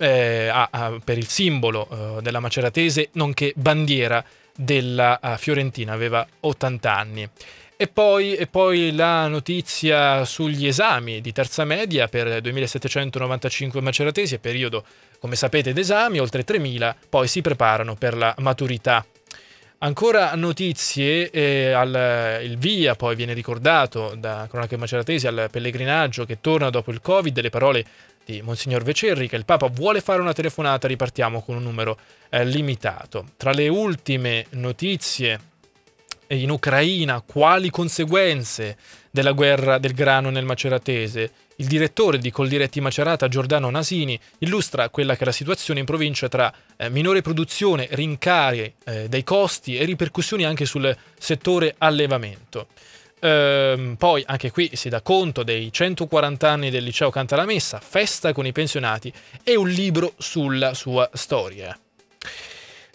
eh, 0.00 0.48
a, 0.48 0.68
a, 0.70 0.98
per 1.04 1.18
il 1.18 1.28
simbolo 1.28 1.88
eh, 2.18 2.22
della 2.22 2.40
Maceratese, 2.40 3.10
nonché 3.12 3.52
bandiera 3.54 4.24
della 4.56 5.18
uh, 5.22 5.36
Fiorentina, 5.36 5.92
aveva 5.92 6.26
80 6.40 6.96
anni. 6.96 7.28
E 7.76 7.86
poi, 7.86 8.34
e 8.34 8.46
poi, 8.46 8.92
la 8.92 9.26
notizia 9.26 10.24
sugli 10.24 10.66
esami 10.66 11.20
di 11.20 11.32
terza 11.32 11.64
media 11.64 12.08
per 12.08 12.40
2795 12.40 13.80
maceratesi, 13.80 14.38
periodo, 14.38 14.84
come 15.18 15.36
sapete, 15.36 15.72
d'esami, 15.72 16.18
oltre 16.18 16.44
3000, 16.44 16.96
poi 17.08 17.26
si 17.26 17.40
preparano 17.40 17.94
per 17.94 18.16
la 18.16 18.34
maturità. 18.38 19.04
Ancora 19.82 20.34
notizie, 20.34 21.30
eh, 21.30 21.72
al, 21.72 22.40
il 22.42 22.58
via 22.58 22.94
poi 22.96 23.16
viene 23.16 23.32
ricordato 23.32 24.14
da 24.14 24.46
Cronache 24.50 24.76
Maceratesi 24.76 25.26
al 25.26 25.48
pellegrinaggio 25.50 26.26
che 26.26 26.38
torna 26.42 26.68
dopo 26.68 26.90
il 26.90 27.00
Covid, 27.00 27.40
le 27.40 27.48
parole 27.48 27.86
di 28.24 28.42
Monsignor 28.42 28.82
Vecerri 28.82 29.28
che 29.28 29.36
il 29.36 29.44
Papa 29.44 29.66
vuole 29.66 30.00
fare 30.00 30.20
una 30.20 30.32
telefonata, 30.32 30.86
ripartiamo 30.86 31.42
con 31.42 31.56
un 31.56 31.62
numero 31.62 31.98
eh, 32.28 32.44
limitato. 32.44 33.26
Tra 33.36 33.52
le 33.52 33.68
ultime 33.68 34.46
notizie 34.50 35.48
in 36.28 36.50
Ucraina, 36.50 37.22
quali 37.22 37.70
conseguenze 37.70 38.76
della 39.10 39.32
guerra 39.32 39.78
del 39.78 39.94
grano 39.94 40.30
nel 40.30 40.44
Maceratese. 40.44 41.32
Il 41.56 41.66
direttore 41.66 42.18
di 42.18 42.30
Coldiretti 42.30 42.80
Macerata, 42.80 43.28
Giordano 43.28 43.68
Nasini, 43.68 44.18
illustra 44.38 44.88
quella 44.88 45.14
che 45.14 45.22
è 45.22 45.24
la 45.24 45.32
situazione 45.32 45.80
in 45.80 45.86
provincia 45.86 46.28
tra 46.28 46.52
eh, 46.76 46.88
minore 46.88 47.20
produzione, 47.20 47.88
rincari 47.90 48.72
eh, 48.84 49.08
dei 49.08 49.24
costi 49.24 49.76
e 49.76 49.84
ripercussioni 49.84 50.44
anche 50.44 50.64
sul 50.64 50.96
settore 51.18 51.74
allevamento. 51.78 52.68
Ehm, 53.20 53.96
poi 53.96 54.22
anche 54.26 54.50
qui 54.50 54.70
si 54.74 54.88
dà 54.88 55.02
conto 55.02 55.42
dei 55.42 55.70
140 55.72 56.48
anni 56.48 56.70
del 56.70 56.84
liceo 56.84 57.10
Canta 57.10 57.36
la 57.36 57.44
Messa, 57.44 57.78
festa 57.78 58.32
con 58.32 58.46
i 58.46 58.52
pensionati 58.52 59.12
e 59.44 59.56
un 59.56 59.68
libro 59.68 60.14
sulla 60.16 60.74
sua 60.74 61.08
storia. 61.12 61.78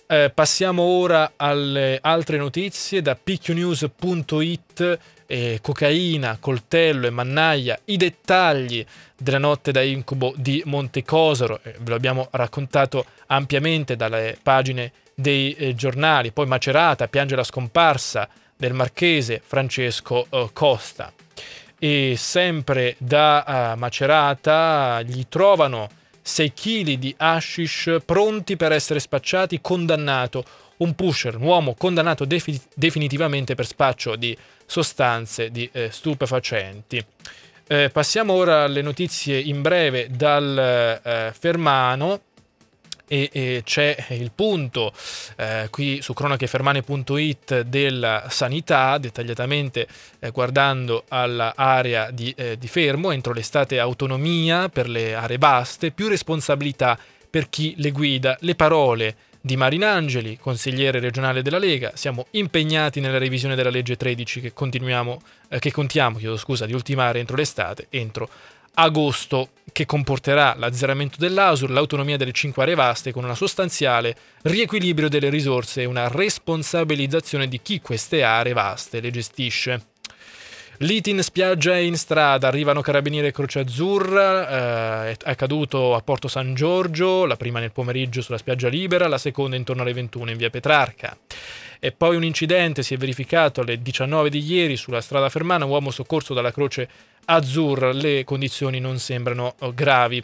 Eh, 0.08 0.32
passiamo 0.32 0.84
ora 0.84 1.34
alle 1.36 1.98
altre 2.02 2.38
notizie 2.38 3.02
da 3.02 3.16
picchionews.it. 3.16 5.00
Eh, 5.28 5.58
cocaina, 5.60 6.38
coltello 6.40 7.08
e 7.08 7.10
mannaia, 7.10 7.80
i 7.86 7.98
dettagli 7.98 8.86
della 9.18 9.40
notte 9.40 9.72
da 9.72 9.82
incubo 9.82 10.36
di 10.38 10.62
Montecosoro, 10.66 11.62
eh, 11.64 11.74
ve 11.80 11.90
lo 11.90 11.96
abbiamo 11.96 12.28
raccontato 12.30 13.06
ampiamente 13.26 13.96
dalle 13.96 14.38
pagine 14.44 14.92
dei 15.16 15.54
eh, 15.54 15.74
giornali, 15.74 16.32
poi 16.32 16.46
Macerata 16.46 17.08
piange 17.08 17.36
la 17.36 17.44
scomparsa 17.44 18.30
del 18.56 18.74
marchese 18.74 19.42
Francesco 19.46 20.28
eh, 20.30 20.50
Costa. 20.54 21.12
E 21.78 22.16
sempre 22.18 22.96
da 22.98 23.74
uh, 23.76 23.78
Macerata 23.78 25.02
gli 25.02 25.26
trovano 25.28 25.90
6 26.22 26.54
kg 26.54 26.94
di 26.94 27.14
hashish 27.16 27.98
pronti 28.04 28.56
per 28.56 28.72
essere 28.72 29.00
spacciati, 29.00 29.62
condannato. 29.62 30.44
Un 30.78 30.94
pusher, 30.94 31.36
un 31.36 31.44
uomo 31.44 31.74
condannato 31.76 32.26
defi- 32.26 32.60
definitivamente 32.74 33.56
per 33.56 33.66
spaccio 33.66 34.16
di 34.16 34.36
sostanze 34.66 35.52
di 35.52 35.70
eh, 35.72 35.90
stupefacenti. 35.92 37.06
Eh, 37.68 37.90
passiamo 37.92 38.34
ora 38.34 38.64
alle 38.64 38.82
notizie 38.82 39.40
in 39.40 39.62
breve 39.62 40.10
dal 40.10 41.02
eh, 41.04 41.34
Fermano 41.38 42.22
e, 43.08 43.30
e 43.32 43.62
c'è 43.64 43.96
il 44.10 44.32
punto 44.34 44.92
eh, 45.38 45.68
qui 45.70 46.02
su 46.02 46.14
cronachefermane.it 46.14 47.62
della 47.62 48.26
sanità, 48.30 48.98
dettagliatamente 48.98 49.88
eh, 50.20 50.32
guardando 50.32 51.04
all'area 51.08 52.12
di, 52.12 52.34
eh, 52.36 52.58
di 52.58 52.68
Fermo, 52.68 53.12
entro 53.12 53.34
l'estate 53.34 53.80
autonomia 53.80 54.70
per 54.70 54.90
le 54.90 55.16
aree 55.16 55.38
vaste, 55.38 55.92
più 55.92 56.08
responsabilità 56.08 56.98
per 57.30 57.50
chi 57.50 57.74
le 57.78 57.92
guida, 57.92 58.38
le 58.42 58.56
parole 58.56 59.16
di 59.46 59.58
Marinangeli, 59.58 60.40
consigliere 60.40 61.00
regionale 61.00 61.44
della 61.44 61.60
Lega. 61.60 61.92
Siamo 61.94 62.26
impegnati 62.32 63.00
nella 63.00 63.20
revisione 63.20 63.54
della 63.54 63.70
legge 63.70 63.96
13 63.96 64.42
che, 64.42 64.54
continuiamo, 64.54 65.22
eh, 65.50 65.60
che 65.60 65.72
contiamo 65.72 66.18
scusa, 66.36 66.66
di 66.66 66.74
ultimare 66.74 67.20
entro 67.20 67.36
l'estate, 67.36 67.86
entro 67.92 68.28
agosto, 68.76 69.50
che 69.72 69.86
comporterà 69.86 70.56
l'azzeramento 70.58 71.18
dell'ASUR, 71.18 71.70
l'autonomia 71.70 72.16
delle 72.16 72.32
cinque 72.32 72.64
aree 72.64 72.76
vaste 72.76 73.12
con 73.12 73.26
una 73.26 73.36
sostanziale 73.36 74.16
riequilibrio 74.44 75.10
delle 75.10 75.30
risorse 75.30 75.82
e 75.82 75.86
una 75.86 76.08
responsabilizzazione 76.08 77.48
di 77.48 77.60
chi 77.62 77.82
queste 77.82 78.24
aree 78.24 78.54
vaste 78.54 79.02
le 79.02 79.12
gestisce. 79.12 79.88
Liti 80.80 81.10
in 81.10 81.24
spiaggia 81.24 81.78
e 81.78 81.86
in 81.86 81.96
strada, 81.96 82.50
arrivano 82.50 82.82
carabinieri 82.82 83.28
e 83.28 83.32
Croce 83.32 83.60
Azzurra, 83.60 85.08
eh, 85.08 85.12
è 85.12 85.18
accaduto 85.24 85.96
a 85.96 86.02
Porto 86.02 86.28
San 86.28 86.54
Giorgio, 86.54 87.26
la 87.26 87.38
prima 87.38 87.60
nel 87.60 87.72
pomeriggio 87.72 88.22
sulla 88.22 88.38
spiaggia 88.38 88.68
libera, 88.68 89.08
la 89.08 89.18
seconda 89.18 89.56
intorno 89.56 89.84
alle 89.84 89.94
21 89.94 90.32
in 90.32 90.38
via 90.38 90.50
Petrarca. 90.50 91.18
E 91.80 91.92
poi 91.94 92.18
un 92.18 92.26
incidente 92.26 92.84
si 92.84 92.94
è 92.94 92.98
verificato 92.98 93.62
alle 93.62 93.82
19 93.82 94.30
di 94.30 94.40
ieri 94.40 94.76
sulla 94.76 95.02
strada 95.02 95.30
Fermana, 95.30 95.64
un 95.64 95.72
uomo 95.72 95.92
soccorso 95.92 96.34
dalla 96.34 96.52
Croce 96.52 96.90
Azzurra, 97.26 97.92
le 97.92 98.24
condizioni 98.24 98.80
non 98.80 99.00
sembrano 99.00 99.56
gravi. 99.74 100.24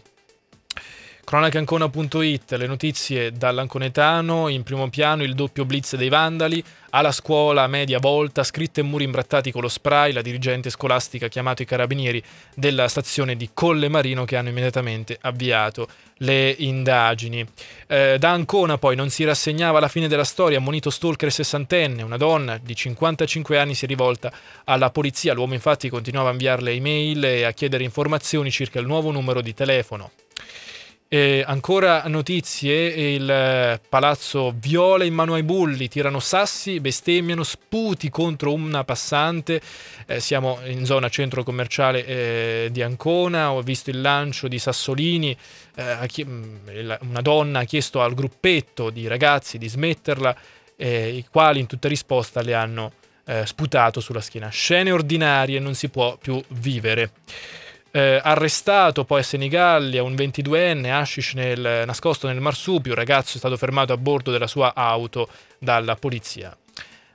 Cronacancona.it, 1.24 2.54
le 2.54 2.68
notizie 2.68 3.32
dall'Anconetano, 3.32 4.48
in 4.50 4.64
primo 4.64 4.90
piano 4.90 5.24
il 5.24 5.36
doppio 5.36 5.66
blitz 5.66 5.96
dei 5.96 6.10
vandali, 6.10 6.64
alla 6.90 7.12
scuola 7.12 7.68
media 7.68 8.00
volta, 8.00 8.44
scritte 8.44 8.82
e 8.82 8.84
muri 8.84 9.06
imbrattati 9.06 9.52
con 9.52 9.62
lo 9.62 9.70
spray, 9.70 10.12
la 10.12 10.22
dirigente 10.22 10.70
scolastica 10.70 11.28
ha 11.28 11.30
chiamato 11.30 11.62
i 11.62 11.66
carabinieri 11.66 12.22
della 12.56 12.88
stazione 12.88 13.38
di 13.38 13.52
Colle 13.54 13.88
Marino 13.88 14.26
che 14.26 14.36
hanno 14.36 14.50
immediatamente 14.50 15.18
avviato 15.22 15.88
le 16.18 16.54
indagini. 16.58 17.46
Eh, 17.88 18.18
da 18.20 18.32
Ancona 18.32 18.78
poi 18.78 18.96
non 18.96 19.10
si 19.10 19.24
rassegnava 19.24 19.78
alla 19.78 19.88
fine 19.88 20.08
della 20.08 20.24
storia, 20.26 20.58
ammonito 20.58 20.90
stalker 20.90 21.32
sessantenne, 21.32 22.02
una 22.02 22.18
donna 22.18 22.60
di 22.62 22.76
55 22.76 23.58
anni 23.58 23.74
si 23.74 23.86
è 23.86 23.88
rivolta 23.88 24.34
alla 24.66 24.90
polizia, 24.90 25.34
l'uomo 25.34 25.54
infatti 25.54 25.88
continuava 25.88 26.30
a 26.30 26.34
inviarle 26.34 26.72
email 26.72 27.24
e 27.24 27.44
a 27.44 27.52
chiedere 27.52 27.84
informazioni 27.84 28.52
circa 28.52 28.80
il 28.80 28.88
nuovo 28.88 29.12
numero 29.12 29.42
di 29.42 29.54
telefono. 29.54 30.12
E 31.13 31.43
ancora 31.45 32.04
notizie, 32.06 32.86
il 32.86 33.30
eh, 33.30 33.82
palazzo 33.89 34.54
viola 34.56 35.04
in 35.04 35.13
mano 35.13 35.34
ai 35.34 35.43
bulli, 35.43 35.89
tirano 35.89 36.21
sassi, 36.21 36.80
bestemmiano, 36.80 37.43
sputi 37.43 38.10
contro 38.10 38.54
una 38.54 38.86
passante, 38.86 39.60
eh, 40.06 40.21
siamo 40.21 40.60
in 40.63 40.86
zona 40.86 41.10
centro 41.10 41.43
commerciale 41.43 42.06
eh, 42.06 42.69
di 42.71 42.82
Ancona, 42.82 43.52
ho 43.52 43.62
visto 43.62 43.89
il 43.89 44.00
lancio 44.00 44.47
di 44.47 44.58
sassolini, 44.58 45.36
eh, 45.76 46.24
mm, 46.24 46.91
una 47.02 47.21
donna 47.21 47.60
ha 47.60 47.63
chiesto 47.65 48.02
al 48.02 48.13
gruppetto 48.13 48.89
di 48.89 49.06
ragazzi 49.08 49.58
di 49.58 49.67
smetterla, 49.67 50.34
eh, 50.78 51.10
i 51.10 51.26
quali 51.30 51.60
in 51.60 51.67
tutta 51.67 51.89
risposta 51.89 52.41
le 52.41 52.54
hanno 52.54 52.93
eh, 53.26 53.45
sputato 53.45 54.00
sulla 54.00 54.21
schiena. 54.21 54.47
Scene 54.47 54.91
ordinarie, 54.91 55.60
non 55.60 55.76
si 55.76 55.89
può 55.89 56.15
più 56.15 56.41
vivere. 56.47 57.12
Eh, 57.93 58.21
arrestato 58.23 59.04
poi 59.04 59.19
a 59.19 59.23
Senigallia 59.23 60.01
un 60.01 60.13
22enne, 60.13 60.91
hashish 60.91 61.34
nel, 61.34 61.84
nascosto 61.86 62.27
nel 62.27 62.39
marsupio, 62.39 62.91
il 62.91 62.97
ragazzo 62.97 63.36
è 63.36 63.38
stato 63.38 63.58
fermato 63.58 63.91
a 63.91 63.97
bordo 63.97 64.32
della 64.32 64.47
sua 64.47 64.73
auto 64.73 65.27
dalla 65.60 65.95
polizia. 65.95 66.56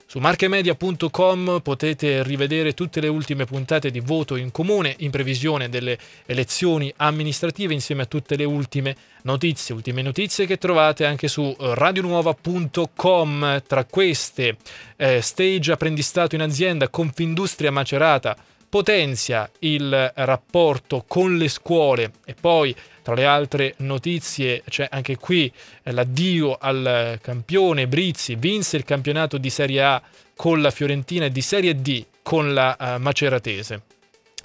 Su 0.09 0.21
marchemedia.com 0.21 1.61
potete 1.63 2.23
rivedere 2.23 2.75
tutte 2.75 3.01
le 3.01 3.09
ultime 3.09 3.45
puntate 3.45 3.91
di 3.91 3.99
voto 3.99 4.37
in 4.37 4.53
comune 4.53 4.95
in 4.99 5.11
previsione 5.11 5.69
delle 5.69 5.99
elezioni 6.27 6.93
amministrative 6.99 7.75
insieme 7.75 8.03
a 8.03 8.07
tutte 8.07 8.37
le 8.37 8.45
ultime 8.45 8.95
notizie, 9.23 9.75
ultime 9.75 10.03
notizie 10.03 10.47
che 10.47 10.59
trovate 10.59 11.05
anche 11.05 11.27
su 11.27 11.53
radionuova.com. 11.59 13.63
Tra 13.67 13.85
queste, 13.85 14.59
eh, 14.97 15.21
stage 15.21 15.73
apprendistato 15.73 16.37
in 16.37 16.43
azienda, 16.43 16.89
Confindustria 16.89 17.73
Macerata, 17.73 18.37
potenzia 18.69 19.51
il 19.61 20.13
rapporto 20.17 21.05
con 21.07 21.37
le 21.37 21.49
scuole 21.49 22.13
e 22.25 22.35
poi 22.35 22.75
tra 23.03 23.15
le 23.15 23.25
altre 23.25 23.75
notizie 23.79 24.63
c'è 24.69 24.89
anche 24.91 25.17
qui 25.17 25.51
eh, 25.83 25.93
l'addio 25.93 26.57
al 26.61 27.19
campione 27.23 27.87
Brizzi, 27.87 28.35
vinse 28.35 28.77
il 28.77 28.85
campionato 28.85 29.39
di 29.39 29.51
Serie 29.51 29.83
A 29.83 30.03
con 30.35 30.61
la 30.61 30.71
Fiorentina 30.71 31.27
e 31.27 31.31
di 31.31 31.41
Serie 31.41 31.81
D 31.81 32.05
con 32.23 32.53
la 32.53 32.77
uh, 32.79 33.01
Maceratese. 33.01 33.83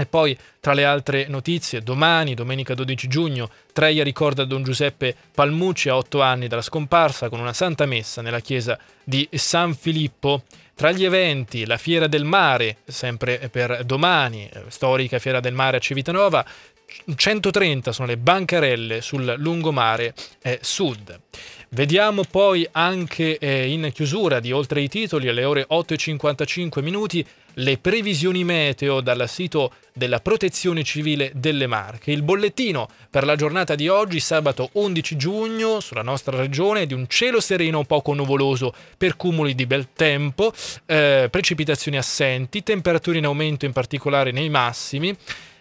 E 0.01 0.07
poi, 0.07 0.35
tra 0.59 0.73
le 0.73 0.83
altre 0.83 1.27
notizie, 1.27 1.83
domani, 1.83 2.33
domenica 2.33 2.73
12 2.73 3.07
giugno, 3.07 3.51
Treia 3.71 4.03
ricorda 4.03 4.45
Don 4.45 4.63
Giuseppe 4.63 5.15
Palmucci 5.31 5.89
a 5.89 5.95
otto 5.95 6.23
anni 6.23 6.47
dalla 6.47 6.63
scomparsa 6.63 7.29
con 7.29 7.39
una 7.39 7.53
santa 7.53 7.85
messa 7.85 8.23
nella 8.23 8.39
chiesa 8.39 8.79
di 9.03 9.29
San 9.33 9.75
Filippo. 9.75 10.41
Tra 10.73 10.91
gli 10.91 11.05
eventi, 11.05 11.67
la 11.67 11.77
Fiera 11.77 12.07
del 12.07 12.23
Mare, 12.23 12.77
sempre 12.83 13.47
per 13.51 13.83
domani, 13.85 14.49
storica 14.69 15.19
Fiera 15.19 15.39
del 15.39 15.53
Mare 15.53 15.77
a 15.77 15.79
Civitanova, 15.79 16.43
130 17.15 17.91
sono 17.91 18.07
le 18.07 18.17
bancarelle 18.17 19.01
sul 19.01 19.35
lungomare 19.37 20.15
eh, 20.41 20.57
sud. 20.61 21.19
Vediamo 21.69 22.23
poi 22.29 22.67
anche 22.71 23.37
eh, 23.37 23.69
in 23.69 23.91
chiusura 23.93 24.41
di 24.41 24.51
oltre 24.51 24.81
i 24.81 24.89
titoli 24.89 25.29
alle 25.29 25.45
ore 25.45 25.65
8.55 25.69 26.81
minuti 26.81 27.25
le 27.55 27.77
previsioni 27.77 28.43
meteo 28.43 29.01
dal 29.01 29.27
sito 29.27 29.73
della 29.93 30.19
Protezione 30.19 30.83
Civile 30.83 31.31
delle 31.35 31.67
Marche. 31.67 32.11
Il 32.11 32.23
bollettino 32.23 32.87
per 33.09 33.25
la 33.25 33.35
giornata 33.35 33.75
di 33.75 33.87
oggi, 33.87 34.19
sabato 34.19 34.69
11 34.73 35.17
giugno, 35.17 35.79
sulla 35.79 36.01
nostra 36.01 36.37
regione, 36.37 36.81
è 36.81 36.85
di 36.85 36.93
un 36.93 37.07
cielo 37.07 37.39
sereno 37.39 37.83
poco 37.83 38.13
nuvoloso 38.13 38.73
per 38.97 39.17
cumuli 39.17 39.55
di 39.55 39.65
bel 39.65 39.89
tempo, 39.93 40.53
eh, 40.85 41.27
precipitazioni 41.29 41.97
assenti, 41.97 42.63
temperature 42.63 43.17
in 43.17 43.25
aumento 43.25 43.65
in 43.65 43.73
particolare 43.73 44.31
nei 44.31 44.49
massimi. 44.49 45.15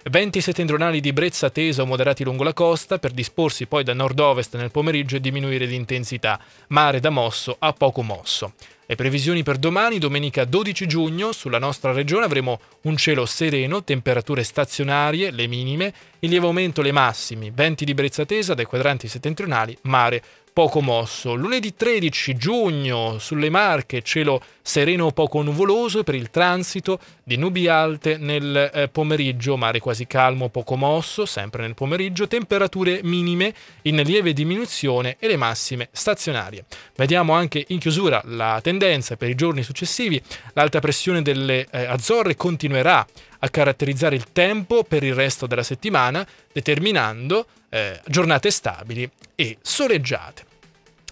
Venti 0.05 0.41
settentrionali 0.41 1.01
di 1.01 1.13
brezza 1.13 1.51
tesa 1.51 1.83
o 1.83 1.87
moderati 1.87 2.25
lungo 2.25 2.43
la 2.43 2.55
costa 2.55 2.99
per 2.99 3.11
disporsi 3.11 3.67
poi 3.67 3.85
da 3.85 3.93
nord-ovest 3.93 4.57
nel 4.57 4.71
pomeriggio 4.71 5.17
e 5.17 5.21
diminuire 5.21 5.67
di 5.67 5.75
intensità. 5.75 6.41
Mare 6.69 7.01
da 7.01 7.11
mosso 7.11 7.57
a 7.59 7.73
poco 7.75 8.03
mosso. 8.03 8.55
Le 8.91 8.97
previsioni 8.97 9.45
per 9.45 9.57
domani, 9.57 9.99
domenica 9.99 10.45
12 10.45 10.89
giugno, 10.89 11.31
sulla 11.31 11.61
nostra 11.61 11.93
regione 11.93 12.25
avremo 12.25 12.59
un 12.83 12.97
cielo 12.97 13.25
sereno, 13.25 13.85
temperature 13.85 14.43
stazionarie, 14.43 15.31
le 15.31 15.47
minime, 15.47 15.95
in 16.19 16.31
lieve 16.31 16.47
aumento 16.47 16.83
le 16.83 16.91
massimi, 16.91 17.53
venti 17.55 17.85
di 17.85 17.95
brezza 17.95 18.25
tesa 18.25 18.55
dai 18.55 18.65
quadranti 18.65 19.07
settentrionali, 19.07 19.79
mare 19.83 20.21
poco 20.53 20.81
mosso. 20.81 21.35
Lunedì 21.35 21.75
13 21.75 22.37
giugno 22.37 23.19
sulle 23.19 23.51
Marche 23.51 24.03
cielo 24.03 24.43
sereno 24.63 25.07
o 25.07 25.11
poco 25.13 25.43
nuvoloso 25.43 26.05
per 26.05 26.15
il 26.15 26.31
transito 26.31 26.99
di 27.25 27.37
nubi 27.37 27.69
alte 27.69 28.17
nel 28.19 28.71
eh, 28.73 28.89
pomeriggio, 28.89 29.57
mare 29.57 29.79
quasi 29.81 30.07
calmo 30.07 30.49
poco 30.49 30.77
mosso, 30.77 31.27
sempre 31.27 31.63
nel 31.63 31.75
pomeriggio, 31.75 32.29
temperature 32.29 33.01
minime 33.03 33.55
in 33.83 33.97
lieve 34.05 34.33
diminuzione 34.33 35.17
e 35.19 35.27
le 35.27 35.37
massime 35.37 35.89
stazionarie. 35.93 36.65
Vediamo 36.97 37.33
anche 37.33 37.65
in 37.69 37.79
chiusura 37.79 38.21
la 38.27 38.61
tendenza 38.63 39.17
per 39.17 39.29
i 39.29 39.35
giorni 39.35 39.63
successivi. 39.63 40.21
L'alta 40.53 40.81
pressione 40.81 41.23
delle 41.23 41.67
eh, 41.71 41.85
Azzorre 41.85 42.37
continuerà 42.37 43.07
a 43.41 43.49
caratterizzare 43.49 44.17
il 44.17 44.33
tempo 44.33 44.85
per 44.85 45.03
il 45.03 45.15
resto 45.15 45.47
della 45.47 45.63
settimana, 45.63 46.27
determinando 46.53 47.47
eh, 47.69 48.01
giornate 48.07 48.51
stabili 48.51 49.09
e 49.35 49.59
soleggiate. 49.61 50.45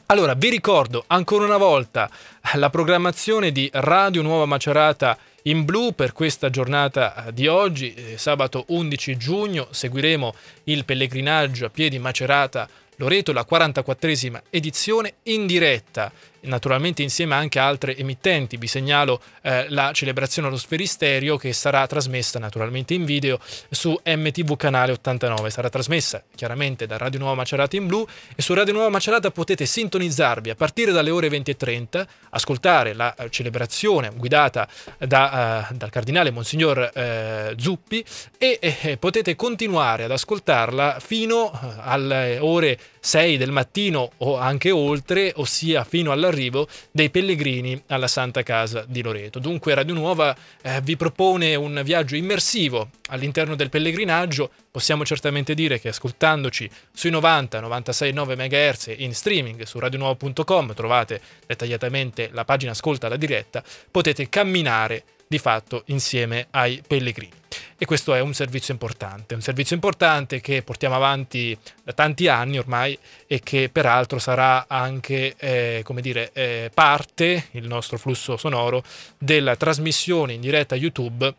Allora, 0.06 0.32
vi 0.32 0.48
ricordo 0.48 1.04
ancora 1.08 1.44
una 1.44 1.58
volta 1.58 2.10
la 2.54 2.70
programmazione 2.70 3.52
di 3.52 3.68
Radio 3.74 4.22
Nuova 4.22 4.46
Macerata 4.46 5.18
in 5.42 5.64
blu 5.64 5.94
per 5.94 6.12
questa 6.12 6.48
giornata 6.48 7.26
di 7.32 7.46
oggi, 7.46 7.92
eh, 7.92 8.18
sabato 8.18 8.64
11 8.68 9.16
giugno, 9.16 9.68
seguiremo 9.70 10.34
il 10.64 10.84
pellegrinaggio 10.84 11.66
a 11.66 11.70
piedi 11.70 11.98
Macerata 11.98 12.68
Loreto, 12.96 13.32
la 13.32 13.46
44esima 13.48 14.40
edizione 14.50 15.14
in 15.24 15.46
diretta 15.46 16.10
naturalmente 16.42 17.02
insieme 17.02 17.34
anche 17.34 17.58
a 17.58 17.66
altre 17.66 17.96
emittenti. 17.96 18.56
Vi 18.56 18.66
segnalo 18.66 19.20
eh, 19.42 19.66
la 19.68 19.92
celebrazione 19.92 20.48
allo 20.48 20.56
Sferisterio 20.56 21.36
che 21.36 21.52
sarà 21.52 21.86
trasmessa 21.86 22.38
naturalmente 22.38 22.94
in 22.94 23.04
video 23.04 23.38
su 23.70 23.98
MTV 24.04 24.56
Canale 24.56 24.92
89. 24.92 25.50
Sarà 25.50 25.68
trasmessa 25.68 26.22
chiaramente 26.34 26.86
da 26.86 26.96
Radio 26.96 27.18
Nuova 27.18 27.34
Macerata 27.34 27.76
in 27.76 27.86
blu 27.86 28.06
e 28.34 28.42
su 28.42 28.54
Radio 28.54 28.72
Nuova 28.72 28.88
Macerata 28.88 29.30
potete 29.30 29.66
sintonizzarvi 29.66 30.50
a 30.50 30.54
partire 30.54 30.92
dalle 30.92 31.10
ore 31.10 31.28
20.30, 31.28 32.06
ascoltare 32.30 32.94
la 32.94 33.14
eh, 33.14 33.30
celebrazione 33.30 34.10
guidata 34.14 34.68
da, 34.98 35.66
uh, 35.70 35.74
dal 35.74 35.90
cardinale 35.90 36.30
Monsignor 36.30 36.90
uh, 36.94 37.58
Zuppi 37.58 38.04
e 38.36 38.58
eh, 38.60 38.96
potete 38.96 39.36
continuare 39.36 40.04
ad 40.04 40.10
ascoltarla 40.10 40.98
fino 41.00 41.50
alle 41.80 42.38
ore 42.40 42.78
6 43.00 43.36
del 43.36 43.50
mattino 43.50 44.10
o 44.18 44.36
anche 44.36 44.70
oltre, 44.70 45.32
ossia 45.36 45.84
fino 45.84 46.12
all'arrivo 46.28 46.68
dei 46.90 47.10
pellegrini 47.10 47.82
alla 47.88 48.06
Santa 48.06 48.42
Casa 48.42 48.84
di 48.86 49.02
Loreto. 49.02 49.38
Dunque 49.38 49.74
Radio 49.74 49.94
Nuova 49.94 50.36
eh, 50.62 50.80
vi 50.82 50.96
propone 50.96 51.54
un 51.54 51.80
viaggio 51.84 52.16
immersivo 52.16 52.90
all'interno 53.08 53.54
del 53.54 53.70
pellegrinaggio. 53.70 54.50
Possiamo 54.70 55.04
certamente 55.04 55.54
dire 55.54 55.80
che 55.80 55.88
ascoltandoci 55.88 56.70
sui 56.92 57.10
90-96,9 57.10 58.36
MHz 58.36 58.94
in 58.98 59.14
streaming 59.14 59.62
su 59.62 59.78
radionuova.com 59.78 60.74
trovate 60.74 61.20
dettagliatamente 61.46 62.30
la 62.32 62.44
pagina 62.44 62.72
ascolta 62.72 63.06
alla 63.06 63.16
diretta, 63.16 63.62
potete 63.90 64.28
camminare 64.28 65.04
di 65.26 65.38
fatto 65.38 65.82
insieme 65.86 66.46
ai 66.50 66.82
pellegrini. 66.86 67.32
E 67.80 67.86
questo 67.86 68.12
è 68.12 68.18
un 68.18 68.34
servizio 68.34 68.72
importante, 68.72 69.36
un 69.36 69.40
servizio 69.40 69.76
importante 69.76 70.40
che 70.40 70.62
portiamo 70.62 70.96
avanti 70.96 71.56
da 71.84 71.92
tanti 71.92 72.26
anni 72.26 72.58
ormai 72.58 72.98
e 73.28 73.38
che 73.38 73.70
peraltro 73.70 74.18
sarà 74.18 74.66
anche, 74.66 75.36
eh, 75.36 75.82
come 75.84 76.00
dire, 76.00 76.30
eh, 76.32 76.72
parte, 76.74 77.46
il 77.52 77.68
nostro 77.68 77.96
flusso 77.96 78.36
sonoro, 78.36 78.82
della 79.16 79.54
trasmissione 79.54 80.32
in 80.32 80.40
diretta 80.40 80.74
YouTube 80.74 81.32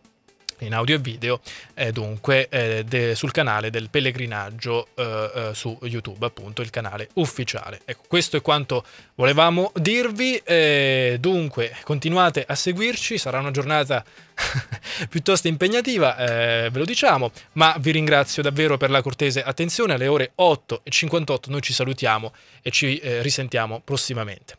in 0.60 0.74
audio 0.74 0.95
e 0.95 1.00
video, 1.00 1.41
eh, 1.74 1.91
dunque 1.91 2.48
eh, 2.50 2.84
de, 2.84 3.15
sul 3.15 3.32
canale 3.32 3.69
del 3.69 3.89
pellegrinaggio 3.89 4.88
eh, 4.95 5.32
eh, 5.34 5.50
su 5.54 5.78
YouTube, 5.84 6.26
appunto 6.26 6.62
il 6.62 6.69
canale 6.69 7.10
ufficiale. 7.15 7.82
Ecco, 7.86 8.04
questo 8.08 8.38
è 8.38 8.41
quanto 8.41 8.84
volevamo 9.15 9.72
dirvi. 9.76 10.41
Eh, 10.43 11.17
dunque, 11.19 11.76
continuate 11.84 12.43
a 12.48 12.56
seguirci, 12.56 13.17
sarà 13.17 13.39
una 13.39 13.52
giornata 13.52 14.04
piuttosto 15.10 15.48
impegnativa, 15.48 16.17
eh, 16.17 16.69
ve 16.69 16.80
lo 16.80 16.86
diciamo, 16.86 17.32
ma 17.54 17.76
vi 17.80 17.91
ringrazio 17.91 18.41
davvero 18.41 18.78
per 18.78 18.89
la 18.89 19.02
cortese 19.02 19.43
attenzione. 19.43 19.93
Alle 19.93 20.08
ore 20.08 20.32
8.58 20.38 21.50
noi 21.50 21.62
ci 21.62 21.74
salutiamo 21.74 22.34
e 22.62 22.72
ci 22.72 23.00
risentiamo 23.22 23.82
prossimamente. 23.84 24.56